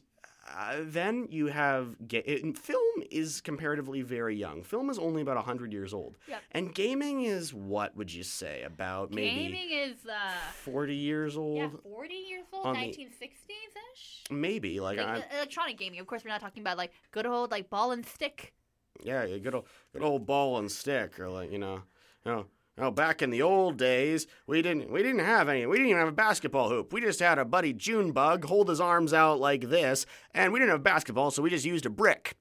[0.58, 5.36] uh, then you have ga- it, film is comparatively very young film is only about
[5.36, 6.42] 100 years old Yep.
[6.52, 10.34] and gaming is what would you say about maybe Gaming is uh
[10.64, 14.24] 40 years old yeah 40 years old, 1960s ish.
[14.32, 16.00] maybe like, Like, electronic gaming.
[16.00, 18.54] Of course, we're not talking about like good old like ball and stick.
[19.02, 21.84] Yeah, good old, good old ball and stick, or like you know,
[22.26, 22.46] you know,
[22.80, 25.90] you know, back in the old days, we didn't we didn't have any, we didn't
[25.90, 26.94] even have a basketball hoop.
[26.94, 30.72] We just had a buddy Junebug hold his arms out like this, and we didn't
[30.72, 32.38] have basketball, so we just used a brick.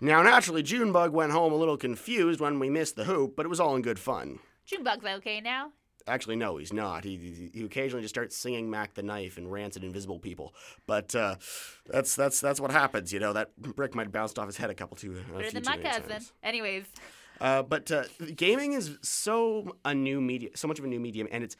[0.00, 3.50] Now, naturally, Junebug went home a little confused when we missed the hoop, but it
[3.50, 4.38] was all in good fun.
[4.64, 5.72] Junebug's okay now.
[6.06, 7.04] Actually, no, he's not.
[7.04, 10.54] He, he, he occasionally just starts singing "Mac the Knife" and rants at invisible people.
[10.86, 11.36] But uh,
[11.86, 13.34] that's that's that's what happens, you know.
[13.34, 15.22] That brick might have bounced off his head a couple too.
[15.36, 16.08] Better than my cousin.
[16.08, 16.32] times.
[16.42, 16.86] Anyways,
[17.42, 18.04] Uh, but uh,
[18.36, 21.56] gaming is so a new media, so much of a new medium, and it's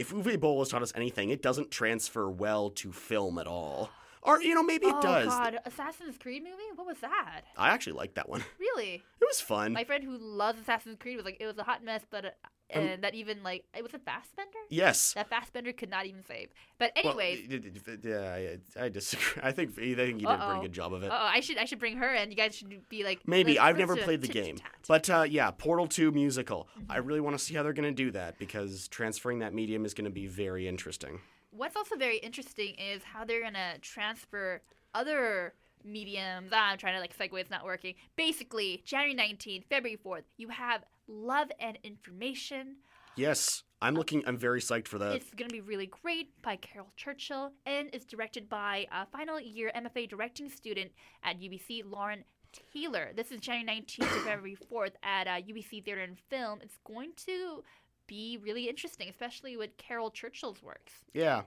[0.00, 3.90] if Uwe Boll has taught us anything, it doesn't transfer well to film at all.
[4.22, 5.28] Or you know, maybe it oh does.
[5.28, 6.56] god, Assassin's Creed movie?
[6.74, 7.42] What was that?
[7.56, 8.42] I actually liked that one.
[8.58, 8.94] Really?
[8.94, 9.72] It was fun.
[9.72, 12.36] My friend who loves Assassin's Creed was like, it was a hot mess, but
[12.74, 14.58] uh, Um, and that even like it was a Fassbender.
[14.68, 15.12] yes.
[15.14, 16.48] That Fassbender could not even save.
[16.78, 19.42] But Well, it- it- yeah, I, I disagree.
[19.42, 21.10] I think I think you did a pretty good job of it.
[21.12, 23.76] oh, I should I should bring her and you guys should be like Maybe I've
[23.78, 24.58] never played the game,
[24.88, 26.68] but uh, yeah, Portal Two musical.
[26.88, 27.06] I Mm-hmm.
[27.08, 29.94] really want to see how they're going to do that because transferring that medium is
[29.94, 31.20] going to be very interesting.
[31.52, 34.62] What's also very interesting is how they're gonna transfer
[34.94, 35.54] other
[35.84, 36.50] mediums.
[36.52, 37.38] Ah, I'm trying to like segue.
[37.40, 37.94] It's not working.
[38.16, 42.76] Basically, January 19th, February 4th, you have Love and Information.
[43.16, 44.22] Yes, I'm looking.
[44.26, 45.16] I'm very psyched for that.
[45.16, 49.72] It's gonna be really great by Caryl Churchill and it's directed by a final year
[49.76, 50.92] MFA directing student
[51.24, 52.24] at UBC, Lauren
[52.72, 53.10] Taylor.
[53.16, 56.60] This is January 19th to February 4th at uh, UBC Theater and Film.
[56.62, 57.64] It's going to
[58.06, 60.92] be really interesting, especially with Caryl Churchill's works.
[61.12, 61.42] Yeah,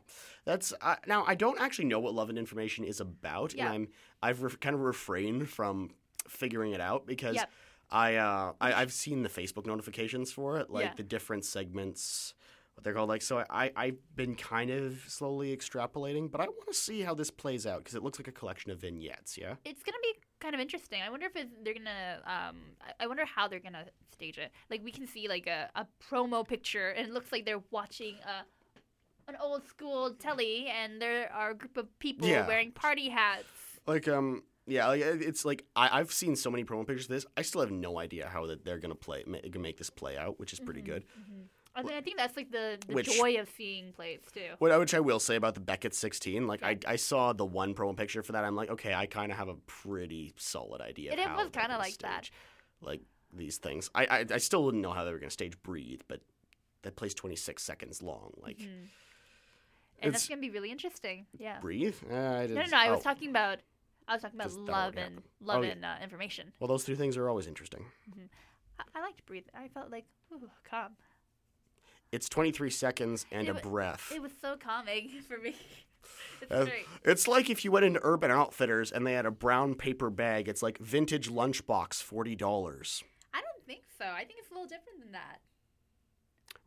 [0.46, 1.24] that's uh, now.
[1.28, 3.66] I don't actually know what Love and Information is about, Yeah.
[3.68, 3.88] and I'm
[4.22, 5.92] I've re- kind of refrained from
[6.28, 7.50] figuring it out because Yep.
[7.92, 10.94] I, uh, I I've seen the Facebook notifications for it, like Yeah.
[10.96, 12.34] the different segments,
[12.74, 13.10] what they're called.
[13.10, 17.14] Like so, I I've been kind of slowly extrapolating, but I want to see how
[17.14, 19.38] this plays out because it looks like a collection of vignettes.
[19.38, 19.56] Yeah.
[19.66, 21.02] It's gonna be kind of interesting.
[21.02, 22.22] I wonder if they're gonna.
[22.26, 24.52] Um, I- I wonder how they're gonna stage it.
[24.70, 28.16] Like we can see like a, a promo picture, and it looks like they're watching
[28.26, 28.46] a
[29.30, 32.46] an old school telly, and there are a group of people Yeah.
[32.48, 33.46] wearing party hats.
[33.86, 34.44] Like um.
[34.66, 37.26] Yeah, like, it's like I, I've seen so many promo pictures of this.
[37.36, 40.18] I still have no idea how that they're gonna play, ma- gonna make this play
[40.18, 40.92] out, which is pretty Mm-hmm.
[40.92, 41.04] good.
[41.76, 44.42] I, mean, I think that's like the, the Which- joy of seeing plays too.
[44.60, 47.46] What I which I will say about the Beckett 16, like I, I saw the
[47.46, 48.44] one promo picture for that.
[48.46, 51.14] I'm like, okay, I kind of have a pretty solid idea.
[51.14, 52.30] It was kinda gonna like that.
[52.80, 53.02] Like
[53.36, 53.90] these things.
[53.96, 56.22] I, I I still wouldn't know how they were gonna stage Breathe, but
[56.84, 58.34] that plays 26 seconds long.
[58.38, 58.86] Like Mm-hmm.
[60.02, 61.26] And that's it's- gonna be really interesting.
[61.38, 61.60] Yeah.
[61.60, 61.96] Breathe.
[62.10, 62.78] Uh, I No, no, no.
[62.78, 63.60] I was oh, talking about.
[64.08, 65.24] I was talking about Just love and happen.
[65.42, 66.52] love Oh, and uh, information.
[66.60, 67.86] Well, those two things are always interesting.
[68.80, 69.46] I, I liked breathe.
[69.58, 70.94] I felt like ooh, calm.
[72.12, 74.12] It's 23 seconds and It a breath.
[74.14, 75.56] It was so calming for me.
[76.42, 76.86] It's Uh, great.
[77.06, 80.48] It's like if you went into Urban Outfitters and they had a brown paper bag.
[80.48, 83.04] It's like vintage lunchbox, forty dollars.
[83.34, 84.06] I don't think so.
[84.06, 85.40] I think it's a little different than that.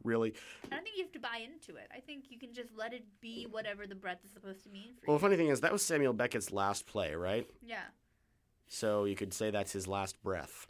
[0.07, 0.35] Really?
[0.65, 1.89] I don't think you have to buy into it.
[1.95, 4.95] I think you can just let it be whatever the breath is supposed to mean
[4.95, 5.19] for Well, you.
[5.19, 7.47] the funny thing is that was Samuel Beckett's last play, right?
[7.65, 7.83] Yeah.
[8.69, 10.67] So you could say that's his last breath,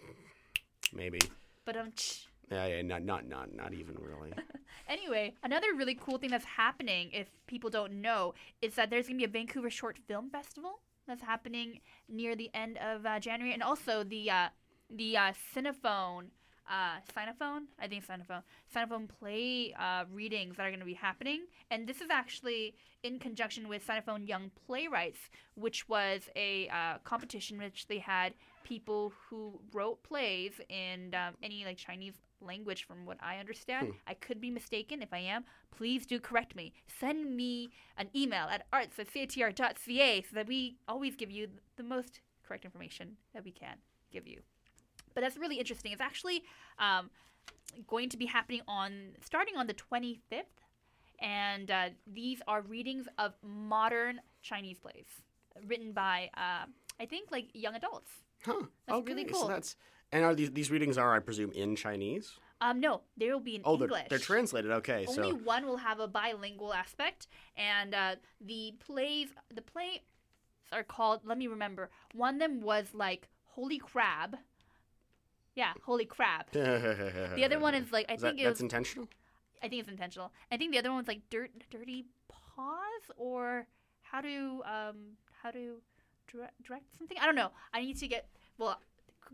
[0.93, 1.19] maybe.
[1.65, 1.93] But um.
[2.51, 4.33] Yeah, yeah, not, not, not, not even really.
[4.89, 9.19] Anyway, another really cool thing that's happening, if people don't know, is that there's going
[9.19, 10.79] to be a Vancouver Short Film Festival
[11.09, 14.49] that's happening near the end of uh, January, and also the uh,
[14.89, 16.27] the uh, Cinephone,
[16.69, 18.43] uh, Cinephone, I think Cinephone,
[18.75, 23.19] Cinephone play uh, readings that are going to be happening, and this is actually in
[23.19, 25.19] conjunction with Cinephone Young Playwrights,
[25.55, 31.65] which was a uh, competition which they had people who wrote plays in um, any
[31.65, 33.93] like Chinese language from what I understand.
[34.07, 35.03] I could be mistaken.
[35.03, 35.45] If I am,
[35.77, 36.73] please do correct me.
[37.01, 41.83] Send me an email at arts at citr.ca so that we always give you the
[41.83, 43.77] most correct information that we can
[44.13, 44.41] give you.
[45.17, 45.93] But that's really interesting.
[45.93, 46.43] It's actually
[46.79, 47.09] um,
[47.87, 48.91] going to be happening on
[49.25, 50.21] starting on the 25th,
[51.21, 55.07] and uh, these are readings of modern Chinese plays
[55.67, 56.67] written by uh,
[57.01, 58.11] I think like young adults.
[58.45, 58.65] Huh?
[58.87, 59.49] That's okay, really So cool.
[59.49, 59.77] that's
[60.13, 62.33] and are these these readings are I presume in Chinese?
[62.61, 64.09] Um, no, they will be in Oh, they're English.
[64.11, 64.71] they're translated.
[64.71, 70.01] Okay, Only so one will have a bilingual aspect, and uh, the plays the plays
[70.73, 71.21] are called.
[71.25, 71.89] Let me remember.
[72.13, 74.37] One of them was like Holy Crab.
[75.57, 76.51] Yeah, Holy crap.
[76.53, 78.61] The other one is like I Is that- think it that's was.
[78.63, 79.09] intentional.
[79.63, 80.31] I think it's intentional.
[80.53, 83.67] I think the other one was like dirt, dirty paws or
[84.03, 84.97] how to um
[85.43, 85.77] how to
[86.31, 87.17] direct, direct something.
[87.21, 87.51] I don't know.
[87.73, 88.29] I need to get
[88.59, 88.79] well.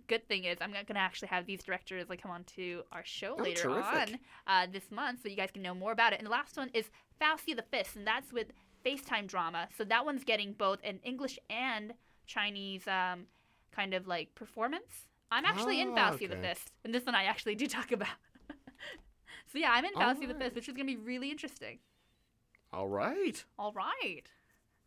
[0.08, 3.04] Good thing is I'm not gonna actually have these directors like come on to our
[3.04, 3.92] show Oh, later terrific.
[3.94, 6.18] on uh, this month, so you guys can know more about it.
[6.18, 6.86] And the last one is
[7.20, 8.46] Fausty the Fist, and that's with
[8.86, 9.68] FaceTime drama.
[9.76, 11.92] So that one's getting both an English and
[12.26, 13.26] Chinese um,
[13.70, 15.08] kind of like performance.
[15.32, 16.48] I'm actually in Ah, Fausty the okay.
[16.50, 18.08] Fist, and this one I actually do talk about.
[19.52, 20.44] so yeah, I'm in Fausty the Alright.
[20.52, 21.78] Fist, which is gonna be really interesting.
[22.72, 23.44] All right.
[23.58, 24.24] All right,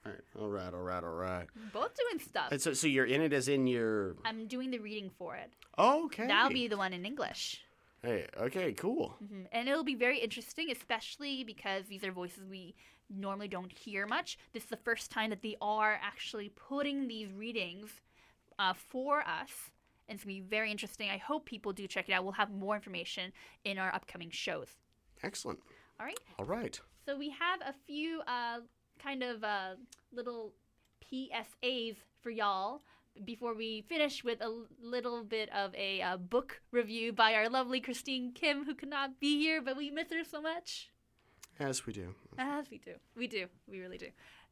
[0.06, 0.22] All right.
[0.40, 0.74] All right.
[0.74, 1.04] All right.
[1.04, 1.48] All right.
[1.74, 2.52] both doing stuff.
[2.52, 5.52] And so so you're in it as in your I'm doing the reading for it.
[5.78, 6.28] okay.
[6.28, 7.62] That'll be the one in English.
[8.02, 8.28] Hey.
[8.40, 8.74] Okay.
[8.74, 9.16] Cool.
[9.24, 9.48] Mhm.
[9.52, 12.76] And it'll be very interesting, especially because these are voices we
[13.10, 14.38] normally don't hear much.
[14.54, 18.02] This is the first time that they are actually putting these readings
[18.58, 19.72] uh, for us.
[20.08, 21.10] And it's going to be very interesting.
[21.10, 22.24] I hope people do check it out.
[22.24, 23.32] We'll have more information
[23.64, 24.68] in our upcoming shows.
[25.24, 25.60] Excellent.
[26.00, 26.20] All right.
[26.38, 26.80] All right.
[27.06, 28.60] So we have a few uh,
[29.02, 29.76] kind of uh,
[30.12, 30.54] little
[31.12, 32.82] PSAs for y'all
[33.24, 37.80] before we finish with a little bit of a uh, book review by our lovely
[37.80, 40.90] Christine Kim, who could not be here, but we miss her so much.
[41.60, 42.14] As we do.
[42.38, 42.96] As we do.
[43.16, 43.46] We do.
[43.68, 44.10] We really do.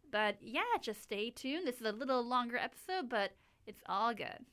[0.10, 1.68] But yeah, just stay tuned.
[1.68, 3.32] This is a little longer episode, but
[3.68, 4.46] it's all good.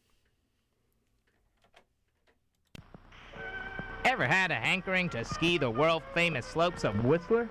[4.04, 7.48] Ever had a hankering to ski the world famous slopes of Whistler?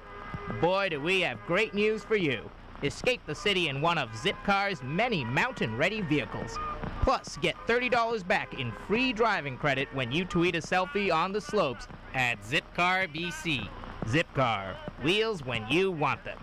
[0.59, 2.49] Boy, do we have great news for you.
[2.81, 6.57] Escape the city in one of Zipcar's many mountain ready vehicles.
[7.01, 11.41] Plus, get $30 back in free driving credit when you tweet a selfie on the
[11.41, 13.67] slopes at Zipcar BC.
[14.05, 16.39] Zipcar, wheels when you want them.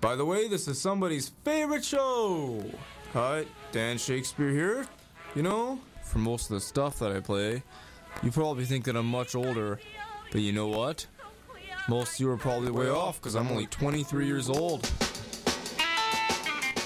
[0.00, 2.64] By the way, this is somebody's favorite show.
[3.12, 4.86] Hi, Dan Shakespeare here.
[5.34, 5.80] You know,
[6.10, 7.62] for most of the stuff that I play,
[8.22, 9.78] you probably think that I'm much older.
[10.32, 11.06] But you know what?
[11.88, 14.90] Most of you are probably way off because I'm only 23 years old.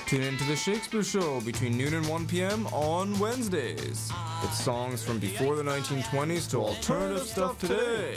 [0.06, 2.66] Tune into the Shakespeare Show between noon and 1 p.m.
[2.68, 4.12] on Wednesdays.
[4.42, 8.16] It's songs from before the 1920s to alternative stuff today,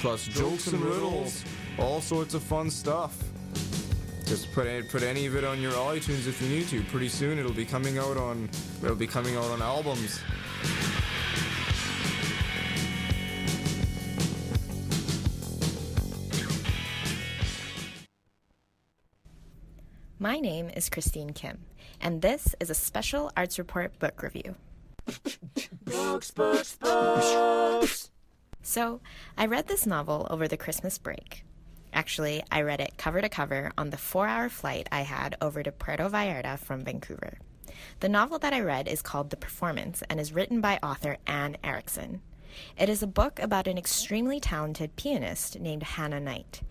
[0.00, 1.44] plus jokes and riddles,
[1.78, 3.22] all sorts of fun stuff.
[4.26, 6.82] Just put put any of it on your iTunes if you need to.
[6.84, 8.50] Pretty soon it'll be coming out on
[8.82, 10.20] it'll be coming out on albums.
[20.20, 21.60] My name is Christine Kim,
[22.00, 24.56] and this is a special Arts Report book review.
[25.84, 28.10] Books, books, books.
[28.60, 29.00] So,
[29.36, 31.44] I read this novel over the Christmas break.
[31.92, 35.62] Actually, I read it cover to cover on the four hour flight I had over
[35.62, 37.38] to Puerto Vallarta from Vancouver.
[38.00, 41.56] The novel that I read is called The Performance and is written by author Ann
[41.62, 42.20] Eriksson.
[42.76, 46.62] It is a book about an extremely talented pianist named Hannah Knight,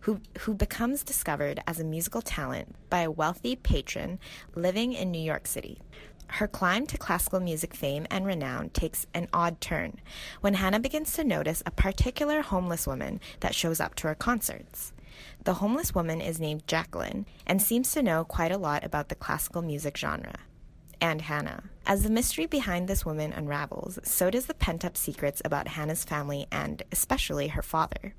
[0.00, 4.18] who, who becomes discovered as a musical talent by a wealthy patron
[4.54, 5.78] living in New York City.
[6.34, 10.00] Her climb to classical music fame and renown takes an odd turn
[10.40, 14.92] when Hannah begins to notice a particular homeless woman that shows up to her concerts.
[15.44, 19.14] The homeless woman is named Jacqueline and seems to know quite a lot about the
[19.14, 20.34] classical music genre.
[21.00, 21.64] And Hannah.
[21.86, 26.04] As the mystery behind this woman unravels, so does the pent up secrets about Hannah's
[26.04, 28.14] family and especially her father.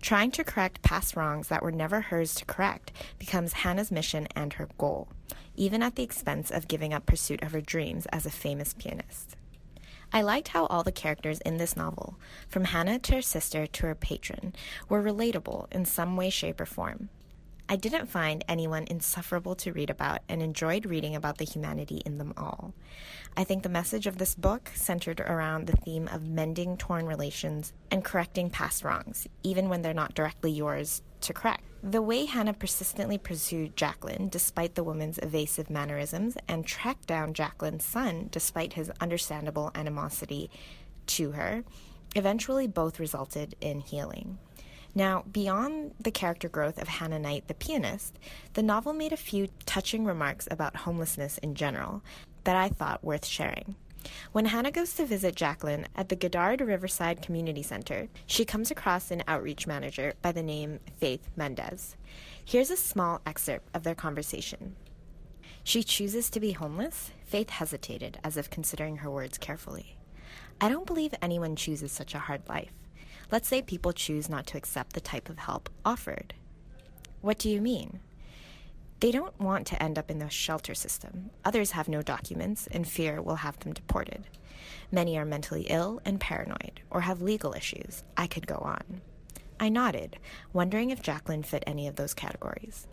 [0.00, 4.52] Trying to correct past wrongs that were never hers to correct becomes Hannah's mission and
[4.54, 5.08] her goal,
[5.54, 9.36] even at the expense of giving up pursuit of her dreams as a famous pianist.
[10.12, 12.16] I liked how all the characters in this novel,
[12.48, 14.54] from Hannah to her sister to her patron,
[14.88, 17.08] were relatable in some way, shape, or form.
[17.68, 22.18] I didn't find anyone insufferable to read about and enjoyed reading about the humanity in
[22.18, 22.74] them all.
[23.36, 27.72] I think the message of this book centered around the theme of mending torn relations
[27.90, 31.62] and correcting past wrongs, even when they're not directly yours to correct.
[31.82, 37.84] The way Hannah persistently pursued Jacqueline despite the woman's evasive mannerisms and tracked down Jacqueline's
[37.84, 40.50] son despite his understandable animosity
[41.06, 41.64] to her
[42.14, 44.38] eventually both resulted in healing.
[44.94, 48.18] Now, beyond the character growth of Hannah Knight, the pianist,
[48.52, 52.02] the novel made a few touching remarks about homelessness in general
[52.44, 53.76] that I thought worth sharing.
[54.32, 59.10] When Hannah goes to visit Jacqueline at the Goddard Riverside Community Center, she comes across
[59.10, 61.96] an outreach manager by the name Faith Mendez.
[62.44, 64.74] Here's a small excerpt of their conversation.
[65.64, 67.12] She chooses to be homeless?
[67.24, 69.96] Faith hesitated, as if considering her words carefully.
[70.60, 72.72] I don't believe anyone chooses such a hard life.
[73.32, 76.34] Let's say people choose not to accept the type of help offered.
[77.22, 78.00] What do you mean?
[79.00, 81.30] They don't want to end up in the shelter system.
[81.42, 84.28] Others have no documents, and fear will have them deported.
[84.92, 88.04] Many are mentally ill and paranoid, or have legal issues.
[88.18, 89.00] I could go on.
[89.58, 90.18] I nodded,
[90.52, 92.86] wondering if Jacqueline fit any of those categories.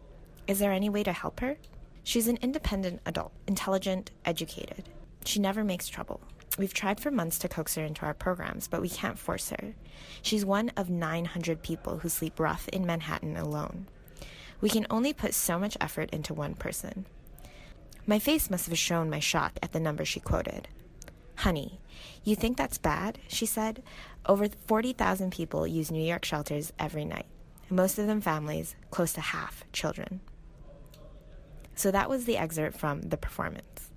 [0.47, 1.57] Is there any way to help her?
[2.05, 4.87] She's an independent adult, intelligent, educated.
[5.25, 6.21] She never makes trouble.
[6.59, 9.75] We've tried for months to coax her into our programs, but we can't force her.
[10.21, 13.87] She's one of 900 people who sleep rough in Manhattan alone.
[14.59, 17.05] We can only put so much effort into one person.
[18.05, 20.67] My face must have shown my shock at the number she quoted.
[21.37, 21.79] Honey,
[22.25, 23.19] you think that's bad?
[23.29, 23.81] She said.
[24.25, 27.27] Over 40,000 people use New York shelters every night,
[27.69, 30.19] most of them families, close to half children.
[31.75, 33.88] So that was the excerpt from The Performance.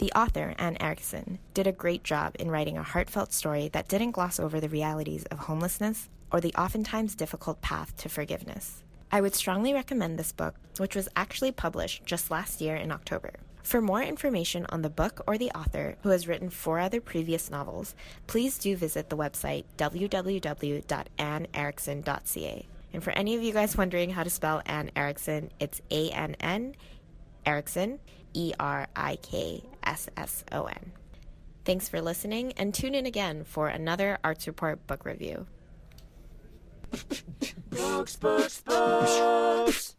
[0.00, 4.12] The author, Ann Eriksson, did a great job in writing a heartfelt story that didn't
[4.12, 8.82] gloss over the realities of homelessness or the oftentimes difficult path to forgiveness.
[9.12, 13.34] I would strongly recommend this book, which was actually published just last year in October.
[13.62, 17.50] For more information on the book or the author, who has written four other previous
[17.50, 17.94] novels,
[18.26, 22.66] please do visit the website www.anneerickson.ca.
[22.94, 26.36] And for any of you guys wondering how to spell Ann Eriksson, it's A N
[26.40, 26.74] N
[27.44, 27.98] Eriksson,
[28.32, 30.92] E R I K S S O N.
[31.64, 35.46] Thanks for listening, and tune in again for another Arts Report book review.
[37.70, 39.94] Books, books, books.